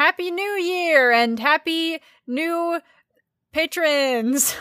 Happy 0.00 0.30
New 0.30 0.52
Year 0.52 1.12
and 1.12 1.38
happy 1.38 2.00
new 2.26 2.80
patrons. 3.52 4.56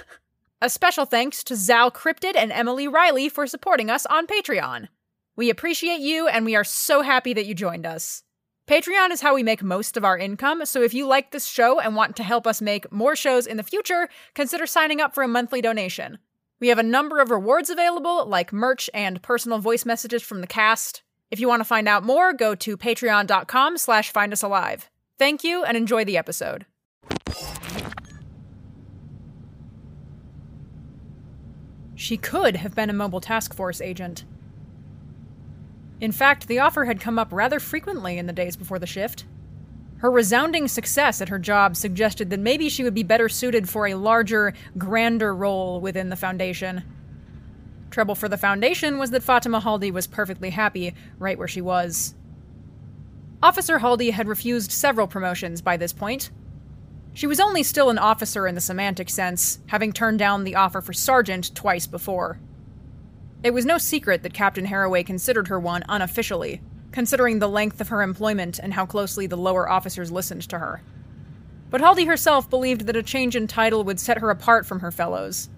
A 0.62 0.70
special 0.70 1.06
thanks 1.06 1.46
to 1.46 1.56
Zal 1.56 1.92
Cryptid 1.92 2.36
and 2.36 2.52
Emily 2.52 2.90
Riley 2.90 3.30
for 3.30 3.48
supporting 3.48 3.90
us 3.90 4.06
on 4.08 4.28
Patreon. 4.28 4.90
We 5.38 5.50
appreciate 5.50 6.02
you 6.02 6.28
and 6.28 6.44
we 6.44 6.58
are 6.58 6.66
so 6.66 7.04
happy 7.04 7.34
that 7.34 7.46
you 7.46 7.54
joined 7.56 7.86
us. 7.86 8.24
Patreon 8.68 9.12
is 9.12 9.22
how 9.22 9.34
we 9.34 9.42
make 9.42 9.64
most 9.64 9.96
of 9.96 10.04
our 10.04 10.18
income, 10.18 10.66
so 10.66 10.82
if 10.82 10.94
you 10.94 11.08
like 11.08 11.32
this 11.32 11.46
show 11.46 11.80
and 11.80 11.96
want 11.96 12.18
to 12.18 12.24
help 12.24 12.46
us 12.46 12.62
make 12.62 12.92
more 12.92 13.16
shows 13.16 13.48
in 13.48 13.56
the 13.56 13.64
future, 13.64 14.10
consider 14.36 14.68
signing 14.68 15.00
up 15.00 15.16
for 15.16 15.24
a 15.24 15.28
monthly 15.30 15.62
donation. 15.62 16.18
We 16.60 16.68
have 16.68 16.80
a 16.80 16.84
number 16.84 17.22
of 17.22 17.32
rewards 17.32 17.70
available, 17.70 18.26
like 18.26 18.52
merch 18.52 18.90
and 18.94 19.22
personal 19.22 19.60
voice 19.60 19.86
messages 19.86 20.22
from 20.22 20.42
the 20.42 20.48
cast. 20.48 21.02
If 21.32 21.40
you 21.40 21.48
want 21.48 21.62
to 21.62 21.64
find 21.64 21.88
out 21.88 22.04
more, 22.04 22.34
go 22.34 22.56
to 22.56 22.76
patreon.com 22.76 23.78
slash 23.78 24.12
findusalive. 24.12 24.90
Thank 25.20 25.44
you 25.44 25.66
and 25.66 25.76
enjoy 25.76 26.06
the 26.06 26.18
episode. 26.18 26.66
She 31.94 32.16
could 32.16 32.56
have 32.56 32.74
been 32.74 32.90
a 32.90 32.94
mobile 32.94 33.20
task 33.20 33.54
force 33.54 33.82
agent. 33.82 34.24
In 36.00 36.14
fact, 36.14 36.48
the 36.48 36.60
offer 36.60 36.86
had 36.86 37.02
come 37.02 37.20
up 37.20 37.28
rather 37.34 37.60
frequently 37.60 38.18
in 38.18 38.26
the 38.26 38.34
days 38.34 38.56
before 38.56 38.80
the 38.80 38.88
shift. 38.88 39.26
Her 39.98 40.10
resounding 40.10 40.70
success 40.70 41.22
at 41.22 41.28
her 41.28 41.38
job 41.38 41.76
suggested 41.76 42.30
that 42.30 42.40
maybe 42.40 42.70
she 42.70 42.86
would 42.86 42.94
be 42.94 43.04
better 43.04 43.28
suited 43.28 43.68
for 43.68 43.88
a 43.88 43.96
larger, 43.96 44.54
grander 44.78 45.36
role 45.36 45.82
within 45.82 46.08
the 46.08 46.16
Foundation. 46.16 46.84
Trouble 47.92 48.16
for 48.16 48.30
the 48.30 48.38
Foundation 48.38 48.98
was 48.98 49.12
that 49.12 49.24
Fatima 49.24 49.60
Haldi 49.60 49.92
was 49.92 50.08
perfectly 50.08 50.52
happy 50.52 50.94
right 51.18 51.38
where 51.38 51.50
she 51.50 51.60
was. 51.60 52.16
Officer 53.42 53.80
Haldi 53.80 54.12
had 54.12 54.28
refused 54.28 54.72
several 54.72 55.08
promotions 55.08 55.62
by 55.62 55.78
this 55.78 55.94
point. 55.94 56.30
She 57.14 57.26
was 57.26 57.40
only 57.40 57.64
still 57.64 57.90
an 57.90 57.98
officer 57.98 58.46
in 58.46 58.56
the 58.56 58.62
semantic 58.62 59.10
sense, 59.10 59.60
having 59.68 59.94
turned 59.94 60.20
down 60.20 60.44
the 60.44 60.56
offer 60.56 60.82
for 60.82 60.92
sergeant 60.92 61.56
twice 61.56 61.88
before. 61.88 62.38
It 63.42 63.54
was 63.54 63.66
no 63.66 63.78
secret 63.78 64.24
that 64.24 64.34
Captain 64.34 64.66
Haraway 64.66 65.06
considered 65.06 65.48
her 65.48 65.60
one 65.60 65.86
unofficially, 65.88 66.62
considering 66.92 67.40
the 67.40 67.48
length 67.48 67.80
of 67.80 67.88
her 67.88 68.02
employment 68.02 68.60
and 68.60 68.74
how 68.74 68.86
closely 68.86 69.26
the 69.26 69.38
lower 69.38 69.70
officers 69.70 70.12
listened 70.12 70.42
to 70.50 70.60
her. 70.60 70.82
But 71.70 71.80
Haldi 71.80 72.08
herself 72.08 72.50
believed 72.50 72.88
that 72.88 72.98
a 72.98 73.04
change 73.04 73.38
in 73.38 73.48
title 73.48 73.86
would 73.86 74.02
set 74.02 74.18
her 74.18 74.32
apart 74.32 74.66
from 74.66 74.82
her 74.82 74.92
fellows, 74.92 75.50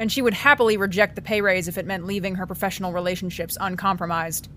and 0.00 0.10
she 0.10 0.22
would 0.22 0.34
happily 0.34 0.76
reject 0.76 1.14
the 1.14 1.22
pay 1.22 1.40
raise 1.40 1.68
if 1.68 1.78
it 1.78 1.86
meant 1.86 2.06
leaving 2.06 2.34
her 2.36 2.46
professional 2.46 2.92
relationships 2.92 3.56
uncompromised. 3.60 4.48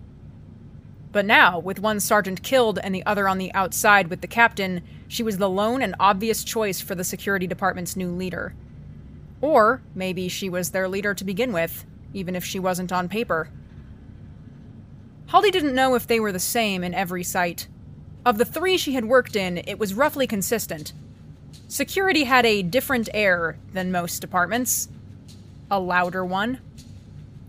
But 1.14 1.28
now, 1.28 1.59
with 1.59 1.80
one 1.80 2.00
sergeant 2.00 2.42
killed 2.42 2.80
and 2.83 2.94
the 2.94 3.06
other 3.06 3.28
on 3.30 3.38
the 3.38 3.53
outside 3.53 4.08
with 4.08 4.22
the 4.22 4.28
captain, 4.28 4.81
she 5.08 5.22
was 5.22 5.38
the 5.38 5.47
lone 5.47 5.83
and 5.83 5.95
obvious 6.00 6.44
choice 6.44 6.81
for 6.81 6.95
the 6.95 7.03
security 7.03 7.45
department's 7.45 7.95
new 7.95 8.09
leader. 8.09 8.55
Or 9.39 9.83
maybe 9.94 10.28
she 10.28 10.50
was 10.50 10.72
their 10.72 10.89
leader 10.89 11.14
to 11.14 11.23
begin 11.23 11.53
with, 11.53 11.86
even 12.16 12.36
if 12.36 12.44
she 12.44 12.58
wasn't 12.58 12.92
on 12.92 13.09
paper. 13.09 13.50
Haldi 15.28 15.52
didn't 15.52 15.75
know 15.75 15.94
if 15.94 16.08
they 16.08 16.20
were 16.20 16.31
the 16.31 16.39
same 16.39 16.83
in 16.83 16.95
every 16.95 17.23
site. 17.23 17.67
Of 18.25 18.39
the 18.39 18.45
three 18.45 18.75
she 18.75 18.94
had 18.94 19.05
worked 19.05 19.36
in, 19.36 19.59
it 19.59 19.77
was 19.77 19.94
roughly 19.94 20.25
consistent. 20.25 20.94
Security 21.67 22.23
had 22.23 22.45
a 22.45 22.64
different 22.64 23.08
air 23.14 23.59
than 23.72 23.92
most 23.92 24.20
departments. 24.20 24.89
A 25.70 25.80
louder 25.80 26.25
one, 26.25 26.59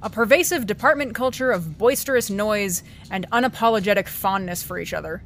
a 0.04 0.10
pervasive 0.10 0.66
department 0.66 1.14
culture 1.14 1.50
of 1.50 1.78
boisterous 1.78 2.28
noise 2.28 2.82
and 3.10 3.28
unapologetic 3.30 4.06
fondness 4.06 4.62
for 4.62 4.78
each 4.78 4.92
other. 4.92 5.22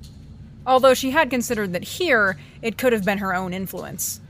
Although 0.64 0.94
she 0.94 1.10
had 1.10 1.30
considered 1.30 1.72
that 1.72 1.82
here 1.82 2.38
it 2.62 2.78
could 2.78 2.92
have 2.92 3.04
been 3.04 3.18
her 3.18 3.34
own 3.34 3.52
influence. 3.52 4.20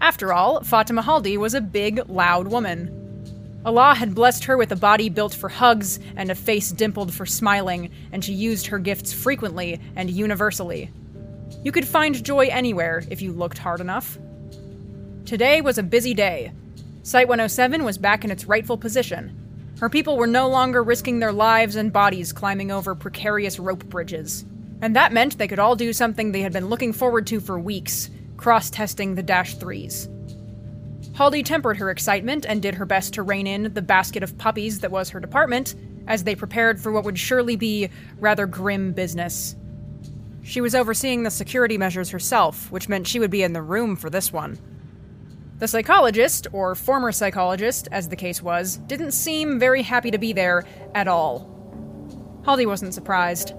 After 0.00 0.32
all, 0.32 0.64
Fatima 0.64 1.02
Haldi 1.02 1.36
was 1.36 1.54
a 1.54 1.60
big, 1.60 2.08
loud 2.08 2.48
woman. 2.48 3.62
Allah 3.64 3.94
had 3.94 4.16
blessed 4.16 4.44
her 4.44 4.56
with 4.56 4.72
a 4.72 4.76
body 4.76 5.08
built 5.08 5.32
for 5.32 5.48
hugs 5.48 6.00
and 6.16 6.28
a 6.28 6.34
face 6.34 6.72
dimpled 6.72 7.14
for 7.14 7.24
smiling, 7.24 7.92
and 8.10 8.24
she 8.24 8.32
used 8.32 8.66
her 8.66 8.80
gifts 8.80 9.12
frequently 9.12 9.80
and 9.94 10.10
universally. 10.10 10.90
You 11.62 11.70
could 11.70 11.86
find 11.86 12.24
joy 12.24 12.48
anywhere 12.48 13.04
if 13.10 13.22
you 13.22 13.32
looked 13.32 13.58
hard 13.58 13.80
enough. 13.80 14.18
Today 15.24 15.60
was 15.60 15.78
a 15.78 15.84
busy 15.84 16.14
day. 16.14 16.50
Site 17.04 17.28
107 17.28 17.84
was 17.84 17.96
back 17.96 18.24
in 18.24 18.32
its 18.32 18.46
rightful 18.46 18.76
position, 18.76 19.37
her 19.80 19.88
people 19.88 20.16
were 20.16 20.26
no 20.26 20.48
longer 20.48 20.82
risking 20.82 21.18
their 21.18 21.32
lives 21.32 21.76
and 21.76 21.92
bodies 21.92 22.32
climbing 22.32 22.70
over 22.70 22.94
precarious 22.94 23.58
rope 23.58 23.84
bridges. 23.84 24.44
And 24.80 24.94
that 24.96 25.12
meant 25.12 25.38
they 25.38 25.48
could 25.48 25.58
all 25.58 25.76
do 25.76 25.92
something 25.92 26.32
they 26.32 26.42
had 26.42 26.52
been 26.52 26.68
looking 26.68 26.92
forward 26.92 27.26
to 27.28 27.40
for 27.40 27.58
weeks 27.58 28.10
cross 28.36 28.70
testing 28.70 29.14
the 29.14 29.22
Dash 29.22 29.56
3s. 29.56 30.08
Haldi 31.12 31.44
tempered 31.44 31.76
her 31.76 31.90
excitement 31.90 32.46
and 32.46 32.62
did 32.62 32.76
her 32.76 32.86
best 32.86 33.14
to 33.14 33.22
rein 33.22 33.48
in 33.48 33.74
the 33.74 33.82
basket 33.82 34.22
of 34.22 34.38
puppies 34.38 34.80
that 34.80 34.92
was 34.92 35.10
her 35.10 35.18
department 35.18 35.74
as 36.06 36.22
they 36.22 36.36
prepared 36.36 36.80
for 36.80 36.92
what 36.92 37.04
would 37.04 37.18
surely 37.18 37.56
be 37.56 37.90
rather 38.18 38.46
grim 38.46 38.92
business. 38.92 39.56
She 40.44 40.60
was 40.60 40.74
overseeing 40.74 41.24
the 41.24 41.30
security 41.30 41.76
measures 41.76 42.10
herself, 42.10 42.70
which 42.70 42.88
meant 42.88 43.06
she 43.06 43.18
would 43.18 43.30
be 43.30 43.42
in 43.42 43.52
the 43.52 43.60
room 43.60 43.96
for 43.96 44.08
this 44.08 44.32
one. 44.32 44.58
The 45.58 45.66
psychologist, 45.66 46.46
or 46.52 46.76
former 46.76 47.10
psychologist, 47.10 47.88
as 47.90 48.08
the 48.08 48.14
case 48.14 48.40
was, 48.40 48.76
didn't 48.76 49.10
seem 49.10 49.58
very 49.58 49.82
happy 49.82 50.12
to 50.12 50.18
be 50.18 50.32
there 50.32 50.64
at 50.94 51.08
all. 51.08 51.50
Haldi 52.44 52.64
wasn't 52.64 52.94
surprised. 52.94 53.54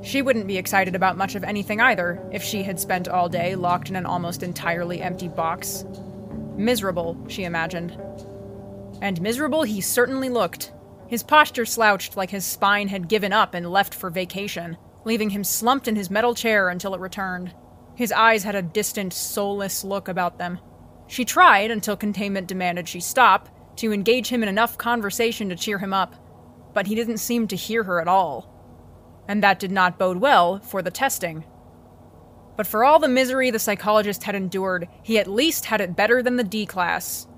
She 0.00 0.22
wouldn't 0.22 0.46
be 0.46 0.58
excited 0.58 0.94
about 0.94 1.16
much 1.16 1.34
of 1.34 1.42
anything 1.42 1.80
either 1.80 2.24
if 2.30 2.44
she 2.44 2.62
had 2.62 2.78
spent 2.78 3.08
all 3.08 3.28
day 3.28 3.56
locked 3.56 3.88
in 3.88 3.96
an 3.96 4.06
almost 4.06 4.44
entirely 4.44 5.02
empty 5.02 5.26
box. 5.26 5.84
Miserable, 6.56 7.16
she 7.28 7.42
imagined. 7.42 7.98
And 9.02 9.20
miserable 9.20 9.64
he 9.64 9.80
certainly 9.80 10.28
looked. 10.28 10.72
His 11.08 11.24
posture 11.24 11.66
slouched 11.66 12.16
like 12.16 12.30
his 12.30 12.44
spine 12.44 12.86
had 12.86 13.08
given 13.08 13.32
up 13.32 13.54
and 13.54 13.72
left 13.72 13.92
for 13.92 14.08
vacation, 14.08 14.76
leaving 15.04 15.30
him 15.30 15.42
slumped 15.42 15.88
in 15.88 15.96
his 15.96 16.10
metal 16.10 16.34
chair 16.34 16.68
until 16.68 16.94
it 16.94 17.00
returned. 17.00 17.52
His 17.96 18.12
eyes 18.12 18.44
had 18.44 18.54
a 18.54 18.62
distant, 18.62 19.12
soulless 19.12 19.82
look 19.82 20.06
about 20.06 20.38
them. 20.38 20.60
She 21.14 21.24
tried, 21.24 21.70
until 21.70 21.96
containment 21.96 22.48
demanded 22.48 22.88
she 22.88 22.98
stop, 22.98 23.48
to 23.76 23.92
engage 23.92 24.26
him 24.26 24.42
in 24.42 24.48
enough 24.48 24.76
conversation 24.76 25.48
to 25.48 25.54
cheer 25.54 25.78
him 25.78 25.94
up, 25.94 26.16
but 26.72 26.88
he 26.88 26.96
didn't 26.96 27.18
seem 27.18 27.46
to 27.46 27.54
hear 27.54 27.84
her 27.84 28.00
at 28.00 28.08
all. 28.08 28.52
And 29.28 29.40
that 29.40 29.60
did 29.60 29.70
not 29.70 29.96
bode 29.96 30.16
well 30.16 30.58
for 30.58 30.82
the 30.82 30.90
testing. 30.90 31.44
But 32.56 32.66
for 32.66 32.82
all 32.84 32.98
the 32.98 33.06
misery 33.06 33.52
the 33.52 33.60
psychologist 33.60 34.24
had 34.24 34.34
endured, 34.34 34.88
he 35.04 35.16
at 35.20 35.28
least 35.28 35.66
had 35.66 35.80
it 35.80 35.94
better 35.94 36.20
than 36.20 36.34
the 36.34 36.42
D 36.42 36.66
class. 36.66 37.28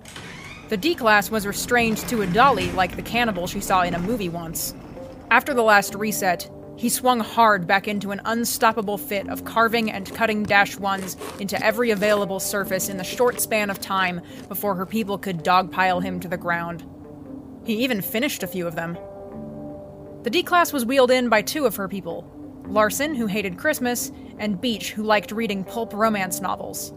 The 0.70 0.78
D 0.78 0.94
class 0.94 1.30
was 1.30 1.46
restrained 1.46 1.98
to 2.08 2.22
a 2.22 2.26
dolly 2.26 2.72
like 2.72 2.96
the 2.96 3.02
cannibal 3.02 3.46
she 3.46 3.60
saw 3.60 3.82
in 3.82 3.92
a 3.92 3.98
movie 3.98 4.30
once. 4.30 4.74
After 5.30 5.52
the 5.52 5.62
last 5.62 5.94
reset, 5.94 6.50
he 6.76 6.88
swung 6.88 7.20
hard 7.20 7.66
back 7.66 7.88
into 7.88 8.10
an 8.10 8.20
unstoppable 8.24 8.98
fit 8.98 9.28
of 9.28 9.44
carving 9.44 9.90
and 9.90 10.14
cutting 10.14 10.42
Dash 10.42 10.76
1s 10.76 11.40
into 11.40 11.62
every 11.64 11.90
available 11.90 12.38
surface 12.38 12.88
in 12.88 12.98
the 12.98 13.04
short 13.04 13.40
span 13.40 13.70
of 13.70 13.80
time 13.80 14.20
before 14.48 14.74
her 14.74 14.86
people 14.86 15.16
could 15.16 15.42
dogpile 15.42 16.02
him 16.02 16.20
to 16.20 16.28
the 16.28 16.36
ground. 16.36 16.84
He 17.64 17.82
even 17.82 18.02
finished 18.02 18.42
a 18.42 18.46
few 18.46 18.66
of 18.66 18.76
them. 18.76 18.98
The 20.22 20.30
D 20.30 20.42
class 20.42 20.72
was 20.72 20.84
wheeled 20.84 21.10
in 21.10 21.28
by 21.28 21.42
two 21.42 21.66
of 21.66 21.76
her 21.76 21.88
people 21.88 22.32
Larson, 22.68 23.14
who 23.14 23.26
hated 23.26 23.58
Christmas, 23.58 24.10
and 24.38 24.60
Beach, 24.60 24.90
who 24.90 25.04
liked 25.04 25.30
reading 25.30 25.62
pulp 25.62 25.92
romance 25.94 26.40
novels. 26.40 26.92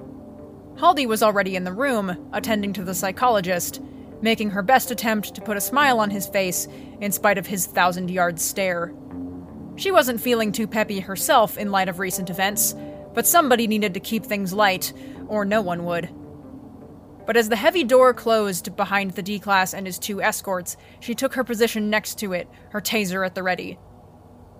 Haldi 0.75 1.05
was 1.05 1.21
already 1.21 1.55
in 1.55 1.63
the 1.63 1.73
room, 1.73 2.29
attending 2.33 2.73
to 2.73 2.83
the 2.83 2.95
psychologist, 2.95 3.79
making 4.21 4.49
her 4.49 4.63
best 4.63 4.91
attempt 4.91 5.35
to 5.35 5.41
put 5.41 5.57
a 5.57 5.61
smile 5.61 5.99
on 5.99 6.09
his 6.09 6.27
face 6.27 6.67
in 7.01 7.11
spite 7.11 7.37
of 7.37 7.45
his 7.45 7.65
thousand 7.67 8.09
yard 8.09 8.39
stare. 8.39 8.93
She 9.79 9.91
wasn't 9.91 10.19
feeling 10.19 10.51
too 10.51 10.67
peppy 10.67 10.99
herself 10.99 11.57
in 11.57 11.71
light 11.71 11.87
of 11.87 11.99
recent 11.99 12.29
events, 12.29 12.75
but 13.13 13.25
somebody 13.25 13.65
needed 13.65 13.93
to 13.93 14.01
keep 14.01 14.25
things 14.25 14.51
light, 14.51 14.91
or 15.29 15.45
no 15.45 15.61
one 15.61 15.85
would. 15.85 16.09
But 17.25 17.37
as 17.37 17.47
the 17.47 17.55
heavy 17.55 17.85
door 17.85 18.13
closed 18.13 18.75
behind 18.75 19.11
the 19.11 19.23
D 19.23 19.39
Class 19.39 19.73
and 19.73 19.85
his 19.85 19.97
two 19.97 20.21
escorts, 20.21 20.75
she 20.99 21.15
took 21.15 21.33
her 21.35 21.45
position 21.45 21.89
next 21.89 22.19
to 22.19 22.33
it, 22.33 22.49
her 22.71 22.81
taser 22.81 23.25
at 23.25 23.35
the 23.35 23.41
ready. 23.41 23.79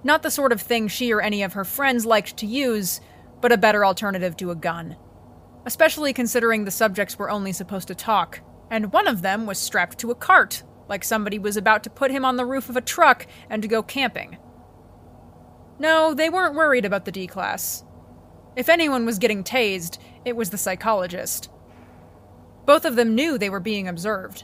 Not 0.06 0.24
the 0.24 0.32
sort 0.32 0.54
of 0.54 0.62
thing 0.62 0.88
she 0.88 1.12
or 1.12 1.20
any 1.20 1.44
of 1.44 1.52
her 1.52 1.66
friends 1.66 2.06
liked 2.06 2.38
to 2.38 2.46
use, 2.46 3.02
but 3.42 3.52
a 3.52 3.58
better 3.58 3.84
alternative 3.84 4.38
to 4.38 4.52
a 4.52 4.56
gun. 4.56 4.96
Especially 5.66 6.14
considering 6.14 6.64
the 6.64 6.72
subjects 6.72 7.20
were 7.20 7.30
only 7.30 7.52
supposed 7.52 7.90
to 7.90 7.96
talk, 7.96 8.40
and 8.72 8.94
one 8.94 9.06
of 9.06 9.22
them 9.22 9.46
was 9.46 9.60
strapped 9.60 9.98
to 9.98 10.12
a 10.12 10.16
cart, 10.16 10.64
like 10.88 11.04
somebody 11.04 11.38
was 11.38 11.58
about 11.58 11.84
to 11.84 11.90
put 11.90 12.10
him 12.10 12.24
on 12.24 12.38
the 12.38 12.46
roof 12.46 12.70
of 12.70 12.78
a 12.78 12.82
truck 12.82 13.28
and 13.50 13.62
to 13.62 13.68
go 13.68 13.84
camping. 13.84 14.38
No, 15.80 16.14
they 16.14 16.30
weren't 16.30 16.56
worried 16.56 16.86
about 16.86 17.06
the 17.06 17.12
D 17.12 17.26
class. 17.26 17.84
If 18.56 18.68
anyone 18.68 19.06
was 19.06 19.20
getting 19.20 19.44
tased, 19.44 19.98
it 20.26 20.36
was 20.36 20.50
the 20.50 20.58
psychologist. 20.58 21.50
Both 22.66 22.84
of 22.84 22.96
them 22.98 23.16
knew 23.16 23.38
they 23.38 23.50
were 23.50 23.62
being 23.62 23.88
observed. 23.88 24.44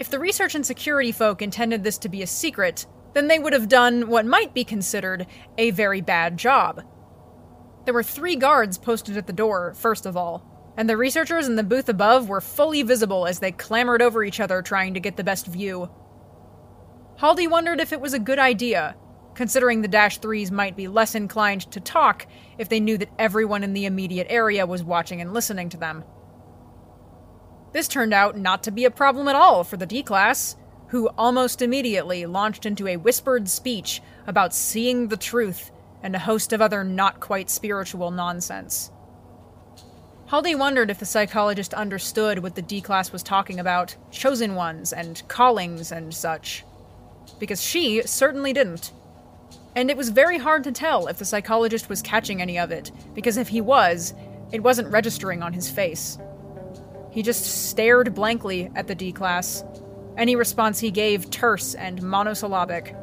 If 0.00 0.10
the 0.10 0.18
research 0.18 0.54
and 0.54 0.66
security 0.66 1.12
folk 1.12 1.40
intended 1.40 1.84
this 1.84 1.98
to 1.98 2.08
be 2.08 2.22
a 2.22 2.26
secret, 2.26 2.86
then 3.14 3.28
they 3.28 3.38
would 3.38 3.52
have 3.52 3.68
done 3.68 4.08
what 4.08 4.26
might 4.26 4.52
be 4.52 4.64
considered 4.64 5.26
a 5.56 5.70
very 5.70 6.00
bad 6.00 6.36
job. 6.36 6.82
There 7.84 7.94
were 7.94 8.02
three 8.02 8.36
guards 8.36 8.78
posted 8.78 9.16
at 9.16 9.26
the 9.26 9.32
door, 9.32 9.74
first 9.74 10.06
of 10.06 10.16
all, 10.16 10.44
and 10.76 10.88
the 10.88 10.96
researchers 10.96 11.48
in 11.48 11.56
the 11.56 11.62
booth 11.62 11.88
above 11.88 12.28
were 12.28 12.40
fully 12.40 12.82
visible 12.82 13.26
as 13.26 13.38
they 13.38 13.50
clambered 13.50 14.02
over 14.02 14.22
each 14.22 14.40
other 14.40 14.60
trying 14.60 14.94
to 14.94 15.00
get 15.00 15.16
the 15.16 15.24
best 15.24 15.46
view. 15.46 15.90
Haldi 17.18 17.48
wondered 17.48 17.80
if 17.80 17.92
it 17.92 18.00
was 18.00 18.14
a 18.14 18.18
good 18.18 18.38
idea, 18.38 18.94
considering 19.38 19.82
the 19.82 19.86
Dash 19.86 20.18
3s 20.18 20.50
might 20.50 20.74
be 20.74 20.88
less 20.88 21.14
inclined 21.14 21.60
to 21.70 21.78
talk 21.78 22.26
if 22.58 22.68
they 22.68 22.80
knew 22.80 22.98
that 22.98 23.12
everyone 23.20 23.62
in 23.62 23.72
the 23.72 23.86
immediate 23.86 24.26
area 24.28 24.66
was 24.66 24.82
watching 24.82 25.20
and 25.20 25.32
listening 25.32 25.68
to 25.68 25.76
them. 25.76 26.02
This 27.72 27.86
turned 27.86 28.12
out 28.12 28.36
not 28.36 28.64
to 28.64 28.72
be 28.72 28.84
a 28.84 28.90
problem 28.90 29.28
at 29.28 29.36
all 29.36 29.62
for 29.62 29.76
the 29.76 29.86
D 29.86 30.02
class, 30.02 30.56
who 30.88 31.06
almost 31.16 31.62
immediately 31.62 32.26
launched 32.26 32.66
into 32.66 32.88
a 32.88 32.96
whispered 32.96 33.48
speech 33.48 34.02
about 34.26 34.52
seeing 34.52 35.06
the 35.06 35.16
truth 35.16 35.70
and 36.02 36.16
a 36.16 36.18
host 36.18 36.52
of 36.52 36.60
other 36.60 36.82
not 36.82 37.20
quite 37.20 37.48
spiritual 37.48 38.10
nonsense. 38.10 38.90
Haldi 40.26 40.58
wondered 40.58 40.90
if 40.90 40.98
the 40.98 41.06
psychologist 41.06 41.72
understood 41.74 42.40
what 42.40 42.56
the 42.56 42.62
D 42.62 42.80
class 42.80 43.12
was 43.12 43.22
talking 43.22 43.60
about 43.60 43.94
chosen 44.10 44.56
ones 44.56 44.92
and 44.92 45.22
callings 45.28 45.92
and 45.92 46.12
such. 46.12 46.64
Because 47.38 47.62
she 47.62 48.02
certainly 48.02 48.52
didn't. 48.52 48.92
And 49.74 49.90
it 49.90 49.96
was 49.96 50.08
very 50.08 50.38
hard 50.38 50.64
to 50.64 50.72
tell 50.72 51.06
if 51.06 51.18
the 51.18 51.24
psychologist 51.24 51.88
was 51.88 52.02
catching 52.02 52.42
any 52.42 52.58
of 52.58 52.70
it, 52.70 52.90
because 53.14 53.36
if 53.36 53.48
he 53.48 53.60
was, 53.60 54.14
it 54.50 54.62
wasn't 54.62 54.90
registering 54.90 55.42
on 55.42 55.52
his 55.52 55.70
face. 55.70 56.18
He 57.10 57.22
just 57.22 57.68
stared 57.68 58.14
blankly 58.14 58.70
at 58.74 58.86
the 58.86 58.94
D 58.94 59.12
class. 59.12 59.64
Any 60.16 60.36
response 60.36 60.80
he 60.80 60.90
gave 60.90 61.30
terse 61.30 61.74
and 61.74 62.02
monosyllabic. 62.02 62.94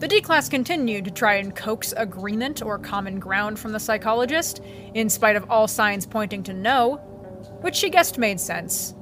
The 0.00 0.08
D 0.08 0.20
class 0.20 0.48
continued 0.48 1.04
to 1.04 1.10
try 1.10 1.34
and 1.34 1.54
coax 1.54 1.94
agreement 1.96 2.62
or 2.62 2.78
common 2.78 3.20
ground 3.20 3.58
from 3.58 3.72
the 3.72 3.80
psychologist, 3.80 4.60
in 4.92 5.08
spite 5.08 5.36
of 5.36 5.48
all 5.50 5.68
signs 5.68 6.04
pointing 6.04 6.42
to 6.44 6.52
no, 6.52 6.96
which 7.60 7.76
she 7.76 7.90
guessed 7.90 8.18
made 8.18 8.40
sense, 8.40 8.94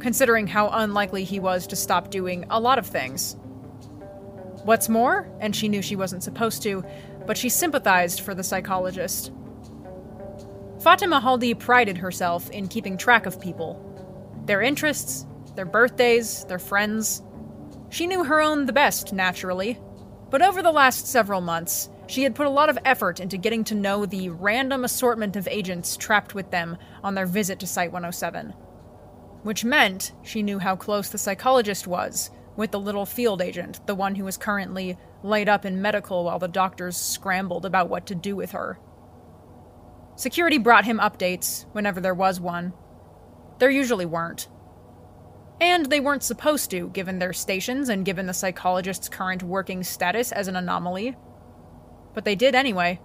considering 0.00 0.46
how 0.46 0.68
unlikely 0.68 1.24
he 1.24 1.38
was 1.38 1.66
to 1.68 1.76
stop 1.76 2.10
doing 2.10 2.44
a 2.50 2.60
lot 2.60 2.78
of 2.78 2.86
things. 2.86 3.36
What's 4.70 4.88
more, 4.88 5.28
and 5.40 5.56
she 5.56 5.66
knew 5.66 5.82
she 5.82 5.96
wasn't 5.96 6.22
supposed 6.22 6.62
to, 6.62 6.84
but 7.26 7.36
she 7.36 7.48
sympathized 7.48 8.20
for 8.20 8.36
the 8.36 8.44
psychologist. 8.44 9.32
Fatima 10.80 11.20
Haldi 11.20 11.58
prided 11.58 11.98
herself 11.98 12.48
in 12.50 12.68
keeping 12.68 12.96
track 12.96 13.26
of 13.26 13.40
people 13.40 13.84
their 14.46 14.62
interests, 14.62 15.26
their 15.56 15.64
birthdays, 15.64 16.44
their 16.44 16.60
friends. 16.60 17.20
She 17.88 18.06
knew 18.06 18.22
her 18.22 18.40
own 18.40 18.66
the 18.66 18.72
best, 18.72 19.12
naturally, 19.12 19.80
but 20.30 20.40
over 20.40 20.62
the 20.62 20.70
last 20.70 21.08
several 21.08 21.40
months, 21.40 21.90
she 22.06 22.22
had 22.22 22.36
put 22.36 22.46
a 22.46 22.50
lot 22.50 22.70
of 22.70 22.78
effort 22.84 23.18
into 23.18 23.38
getting 23.38 23.64
to 23.64 23.74
know 23.74 24.06
the 24.06 24.28
random 24.28 24.84
assortment 24.84 25.34
of 25.34 25.48
agents 25.48 25.96
trapped 25.96 26.32
with 26.32 26.52
them 26.52 26.76
on 27.02 27.16
their 27.16 27.26
visit 27.26 27.58
to 27.58 27.66
Site 27.66 27.90
107. 27.90 28.50
Which 29.42 29.64
meant 29.64 30.12
she 30.22 30.44
knew 30.44 30.60
how 30.60 30.76
close 30.76 31.08
the 31.08 31.18
psychologist 31.18 31.88
was 31.88 32.30
with 32.60 32.72
the 32.72 32.78
little 32.78 33.06
field 33.06 33.40
agent, 33.40 33.80
the 33.86 33.94
one 33.94 34.14
who 34.14 34.22
was 34.22 34.36
currently 34.36 34.94
laid 35.22 35.48
up 35.48 35.64
in 35.64 35.80
medical 35.80 36.24
while 36.24 36.38
the 36.38 36.46
doctors 36.46 36.94
scrambled 36.94 37.64
about 37.64 37.88
what 37.88 38.04
to 38.04 38.14
do 38.14 38.36
with 38.36 38.50
her. 38.50 38.78
Security 40.14 40.58
brought 40.58 40.84
him 40.84 40.98
updates 40.98 41.64
whenever 41.72 42.02
there 42.02 42.12
was 42.12 42.38
one. 42.38 42.74
There 43.60 43.70
usually 43.70 44.04
weren't. 44.04 44.46
And 45.58 45.86
they 45.86 46.00
weren't 46.00 46.22
supposed 46.22 46.70
to, 46.72 46.90
given 46.90 47.18
their 47.18 47.32
stations 47.32 47.88
and 47.88 48.04
given 48.04 48.26
the 48.26 48.34
psychologist's 48.34 49.08
current 49.08 49.42
working 49.42 49.82
status 49.82 50.30
as 50.30 50.46
an 50.46 50.54
anomaly. 50.54 51.16
But 52.12 52.26
they 52.26 52.34
did 52.34 52.54
anyway. 52.54 53.00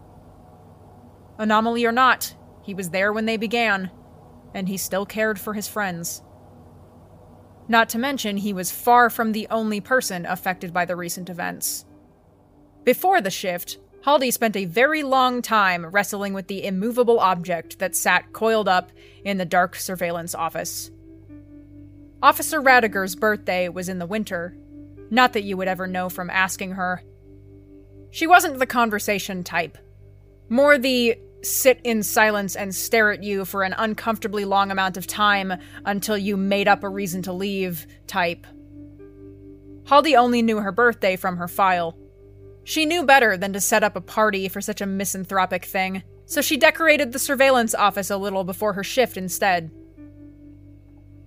Anomaly 1.39 1.85
or 1.85 1.93
not, 1.93 2.35
he 2.61 2.73
was 2.73 2.89
there 2.89 3.13
when 3.13 3.25
they 3.25 3.37
began, 3.37 3.89
and 4.53 4.67
he 4.67 4.75
still 4.75 5.05
cared 5.05 5.39
for 5.39 5.53
his 5.53 5.69
friends. 5.69 6.21
Not 7.67 7.89
to 7.89 7.97
mention, 7.97 8.37
he 8.37 8.53
was 8.53 8.71
far 8.71 9.09
from 9.09 9.31
the 9.31 9.47
only 9.49 9.81
person 9.81 10.25
affected 10.25 10.71
by 10.71 10.85
the 10.85 10.95
recent 10.95 11.29
events. 11.29 11.85
Before 12.83 13.21
the 13.21 13.31
shift, 13.31 13.79
Haldi 14.05 14.31
spent 14.31 14.55
a 14.55 14.65
very 14.65 15.01
long 15.01 15.41
time 15.41 15.87
wrestling 15.87 16.33
with 16.33 16.47
the 16.47 16.63
immovable 16.63 17.19
object 17.19 17.79
that 17.79 17.95
sat 17.95 18.33
coiled 18.33 18.67
up 18.67 18.91
in 19.23 19.37
the 19.37 19.45
dark 19.45 19.75
surveillance 19.75 20.35
office. 20.35 20.91
Officer 22.21 22.61
Radiger's 22.61 23.15
birthday 23.15 23.67
was 23.67 23.89
in 23.89 23.97
the 23.97 24.05
winter. 24.05 24.55
Not 25.09 25.33
that 25.33 25.43
you 25.43 25.57
would 25.57 25.67
ever 25.67 25.87
know 25.87 26.09
from 26.09 26.29
asking 26.29 26.73
her. 26.73 27.01
She 28.11 28.27
wasn't 28.27 28.59
the 28.59 28.67
conversation 28.67 29.43
type. 29.43 29.77
More 30.49 30.77
the 30.77 31.17
sit 31.45 31.79
in 31.83 32.03
silence 32.03 32.55
and 32.55 32.73
stare 32.73 33.11
at 33.11 33.23
you 33.23 33.45
for 33.45 33.63
an 33.63 33.75
uncomfortably 33.77 34.45
long 34.45 34.71
amount 34.71 34.97
of 34.97 35.07
time 35.07 35.53
until 35.85 36.17
you 36.17 36.37
made 36.37 36.67
up 36.67 36.83
a 36.83 36.89
reason 36.89 37.21
to 37.23 37.33
leave 37.33 37.85
type. 38.07 38.45
Haldi 39.83 40.17
only 40.17 40.41
knew 40.41 40.57
her 40.57 40.71
birthday 40.71 41.15
from 41.15 41.37
her 41.37 41.47
file. 41.47 41.97
She 42.63 42.85
knew 42.85 43.03
better 43.03 43.37
than 43.37 43.53
to 43.53 43.61
set 43.61 43.83
up 43.83 43.95
a 43.95 44.01
party 44.01 44.47
for 44.49 44.59
such 44.59 44.81
a 44.81 44.87
misanthropic 44.87 45.65
thing, 45.65 46.03
so 46.25 46.41
she 46.41 46.57
decorated 46.57 47.11
the 47.11 47.19
surveillance 47.19 47.75
office 47.75 48.09
a 48.09 48.17
little 48.17 48.43
before 48.43 48.73
her 48.73 48.83
shift 48.83 49.15
instead. 49.15 49.69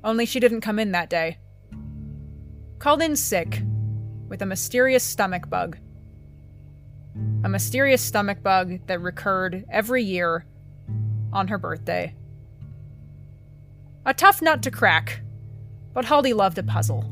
Only 0.02 0.26
she 0.26 0.40
didn't 0.40 0.62
come 0.62 0.78
in 0.80 0.92
that 0.92 1.10
day. 1.10 1.38
Called 2.80 3.02
in 3.02 3.14
sick, 3.14 3.62
with 4.28 4.42
a 4.42 4.46
mysterious 4.46 5.04
stomach 5.04 5.48
bug. 5.48 5.78
A 7.44 7.48
mysterious 7.48 8.02
stomach 8.02 8.42
bug 8.42 8.86
that 8.86 9.00
recurred 9.00 9.64
every 9.70 10.02
year 10.02 10.44
on 11.32 11.48
her 11.48 11.58
birthday. 11.58 12.14
A 14.04 14.14
tough 14.14 14.42
nut 14.42 14.62
to 14.62 14.70
crack, 14.70 15.20
but 15.92 16.04
Haldi 16.04 16.34
loved 16.34 16.58
a 16.58 16.62
puzzle. 16.62 17.04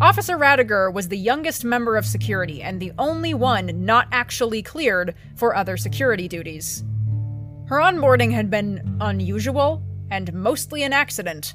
Officer 0.00 0.36
Radiger 0.36 0.92
was 0.92 1.08
the 1.08 1.18
youngest 1.18 1.64
member 1.64 1.96
of 1.96 2.06
security 2.06 2.62
and 2.62 2.80
the 2.80 2.92
only 2.98 3.32
one 3.34 3.84
not 3.84 4.08
actually 4.12 4.62
cleared 4.62 5.14
for 5.36 5.56
other 5.56 5.76
security 5.76 6.28
duties. 6.28 6.84
Her 7.66 7.78
onboarding 7.78 8.32
had 8.32 8.50
been 8.50 8.98
unusual 9.00 9.82
and 10.10 10.32
mostly 10.32 10.82
an 10.82 10.92
accident. 10.92 11.54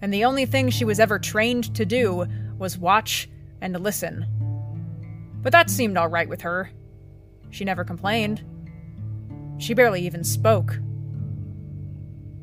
And 0.00 0.12
the 0.12 0.24
only 0.24 0.46
thing 0.46 0.68
she 0.70 0.84
was 0.84 0.98
ever 0.98 1.18
trained 1.18 1.74
to 1.76 1.86
do 1.86 2.26
was 2.58 2.76
watch 2.76 3.28
and 3.60 3.78
listen. 3.80 4.26
But 5.42 5.52
that 5.52 5.70
seemed 5.70 5.98
alright 5.98 6.28
with 6.28 6.42
her. 6.42 6.70
She 7.50 7.64
never 7.64 7.84
complained. 7.84 8.44
She 9.58 9.74
barely 9.74 10.06
even 10.06 10.24
spoke. 10.24 10.78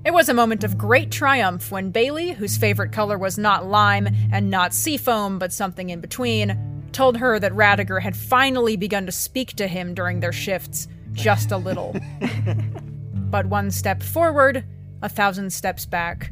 It 0.06 0.14
was 0.14 0.30
a 0.30 0.34
moment 0.34 0.64
of 0.64 0.78
great 0.78 1.12
triumph 1.12 1.72
when 1.72 1.92
Bailey, 1.92 2.32
whose 2.32 2.58
favorite 2.58 2.92
color 2.92 3.18
was 3.18 3.38
not 3.38 3.68
lime 3.68 4.08
and 4.32 4.50
not 4.50 4.74
seafoam 4.74 5.40
but 5.40 5.52
something 5.52 5.90
in 5.90 6.00
between, 6.00 6.58
told 6.94 7.18
her 7.18 7.40
that 7.40 7.52
Radiger 7.52 8.02
had 8.02 8.16
finally 8.16 8.78
begun 8.78 9.06
to 9.06 9.12
speak 9.12 9.54
to 9.54 9.68
him 9.68 9.94
during 9.94 10.20
their 10.20 10.32
shifts, 10.32 10.88
just 11.12 11.52
a 11.52 11.58
little. 11.58 11.96
but 13.14 13.46
one 13.48 13.72
step 13.72 14.02
forward, 14.02 14.64
a 15.02 15.10
thousand 15.10 15.52
steps 15.52 15.86
back. 15.86 16.32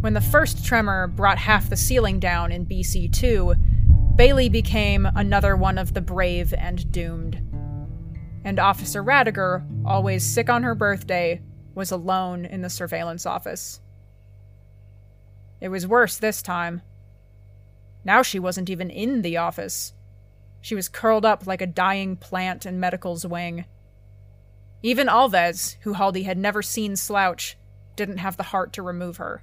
When 0.00 0.12
the 0.12 0.20
first 0.20 0.64
tremor 0.64 1.06
brought 1.06 1.38
half 1.38 1.70
the 1.70 1.76
ceiling 1.76 2.20
down 2.20 2.52
in 2.52 2.66
BC 2.66 3.12
2, 3.12 3.54
Bailey 4.16 4.48
became 4.48 5.06
another 5.14 5.56
one 5.56 5.76
of 5.76 5.92
the 5.92 6.00
brave 6.00 6.54
and 6.56 6.90
doomed. 6.90 7.36
And 8.44 8.58
Officer 8.58 9.04
Radiger, 9.04 9.62
always 9.84 10.24
sick 10.24 10.48
on 10.48 10.62
her 10.62 10.74
birthday, 10.74 11.42
was 11.74 11.90
alone 11.90 12.46
in 12.46 12.62
the 12.62 12.70
surveillance 12.70 13.26
office. 13.26 13.78
It 15.60 15.68
was 15.68 15.86
worse 15.86 16.16
this 16.16 16.40
time. 16.40 16.80
Now 18.06 18.22
she 18.22 18.38
wasn't 18.38 18.70
even 18.70 18.88
in 18.88 19.20
the 19.20 19.36
office. 19.36 19.92
She 20.62 20.74
was 20.74 20.88
curled 20.88 21.26
up 21.26 21.46
like 21.46 21.60
a 21.60 21.66
dying 21.66 22.16
plant 22.16 22.64
in 22.64 22.80
Medical's 22.80 23.26
wing. 23.26 23.66
Even 24.82 25.08
Alves, 25.08 25.76
who 25.82 25.92
Haldi 25.92 26.24
had 26.24 26.38
never 26.38 26.62
seen 26.62 26.96
slouch, 26.96 27.58
didn't 27.96 28.18
have 28.18 28.38
the 28.38 28.44
heart 28.44 28.72
to 28.74 28.82
remove 28.82 29.18
her. 29.18 29.42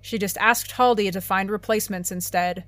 She 0.00 0.18
just 0.18 0.36
asked 0.38 0.72
Haldi 0.72 1.12
to 1.12 1.20
find 1.20 1.52
replacements 1.52 2.10
instead. 2.10 2.64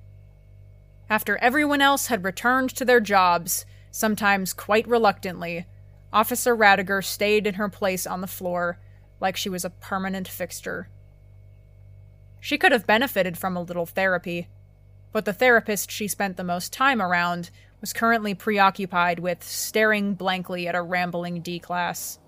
After 1.11 1.37
everyone 1.39 1.81
else 1.81 2.07
had 2.07 2.25
returned 2.25 2.71
to 2.77 2.85
their 2.85 3.01
jobs, 3.01 3.67
sometimes 3.91 4.53
quite 4.53 4.89
reluctantly, 4.89 5.67
Officer 6.13 6.57
Radiger 6.57 7.05
stayed 7.05 7.47
in 7.47 7.55
her 7.55 7.69
place 7.69 8.07
on 8.07 8.21
the 8.21 8.27
floor 8.27 8.79
like 9.21 9.37
she 9.37 9.49
was 9.49 9.65
a 9.65 9.71
permanent 9.71 10.29
fixture. 10.29 10.89
She 12.41 12.59
could 12.59 12.73
have 12.73 12.87
benefited 12.87 13.39
from 13.39 13.57
a 13.57 13.63
little 13.63 13.87
therapy, 13.87 14.49
but 15.13 15.25
the 15.25 15.33
therapist 15.33 15.91
she 15.91 16.09
spent 16.09 16.37
the 16.37 16.45
most 16.45 16.73
time 16.73 17.01
around 17.01 17.51
was 17.81 17.93
currently 17.93 18.35
preoccupied 18.35 19.19
with 19.19 19.43
staring 19.43 20.15
blankly 20.15 20.67
at 20.67 20.75
a 20.75 20.83
rambling 20.83 21.41
D 21.41 21.59
class. 21.59 22.19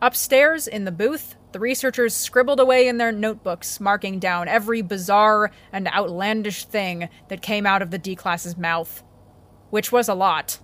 Upstairs 0.00 0.66
in 0.66 0.84
the 0.84 0.92
booth, 0.92 1.36
the 1.52 1.60
researchers 1.60 2.14
scribbled 2.14 2.60
away 2.60 2.88
in 2.88 2.98
their 2.98 3.12
notebooks, 3.12 3.80
marking 3.80 4.18
down 4.18 4.48
every 4.48 4.82
bizarre 4.82 5.50
and 5.72 5.88
outlandish 5.88 6.64
thing 6.64 7.08
that 7.28 7.42
came 7.42 7.66
out 7.66 7.82
of 7.82 7.90
the 7.90 7.98
D 7.98 8.14
class's 8.14 8.56
mouth. 8.56 9.02
Which 9.70 9.90
was 9.90 10.08
a 10.08 10.14
lot. 10.14 10.58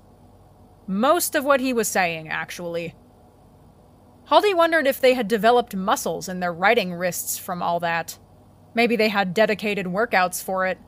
Most 0.86 1.34
of 1.34 1.44
what 1.44 1.60
he 1.60 1.72
was 1.72 1.88
saying, 1.88 2.28
actually. 2.28 2.94
Haldi 4.28 4.54
wondered 4.54 4.86
if 4.86 5.00
they 5.00 5.14
had 5.14 5.28
developed 5.28 5.74
muscles 5.74 6.28
in 6.28 6.40
their 6.40 6.52
writing 6.52 6.92
wrists 6.92 7.38
from 7.38 7.62
all 7.62 7.80
that. 7.80 8.18
Maybe 8.74 8.96
they 8.96 9.08
had 9.08 9.32
dedicated 9.32 9.86
workouts 9.86 10.42
for 10.42 10.66
it. 10.66 10.78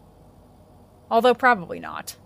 Although 1.10 1.34
probably 1.34 1.80
not. 1.80 2.16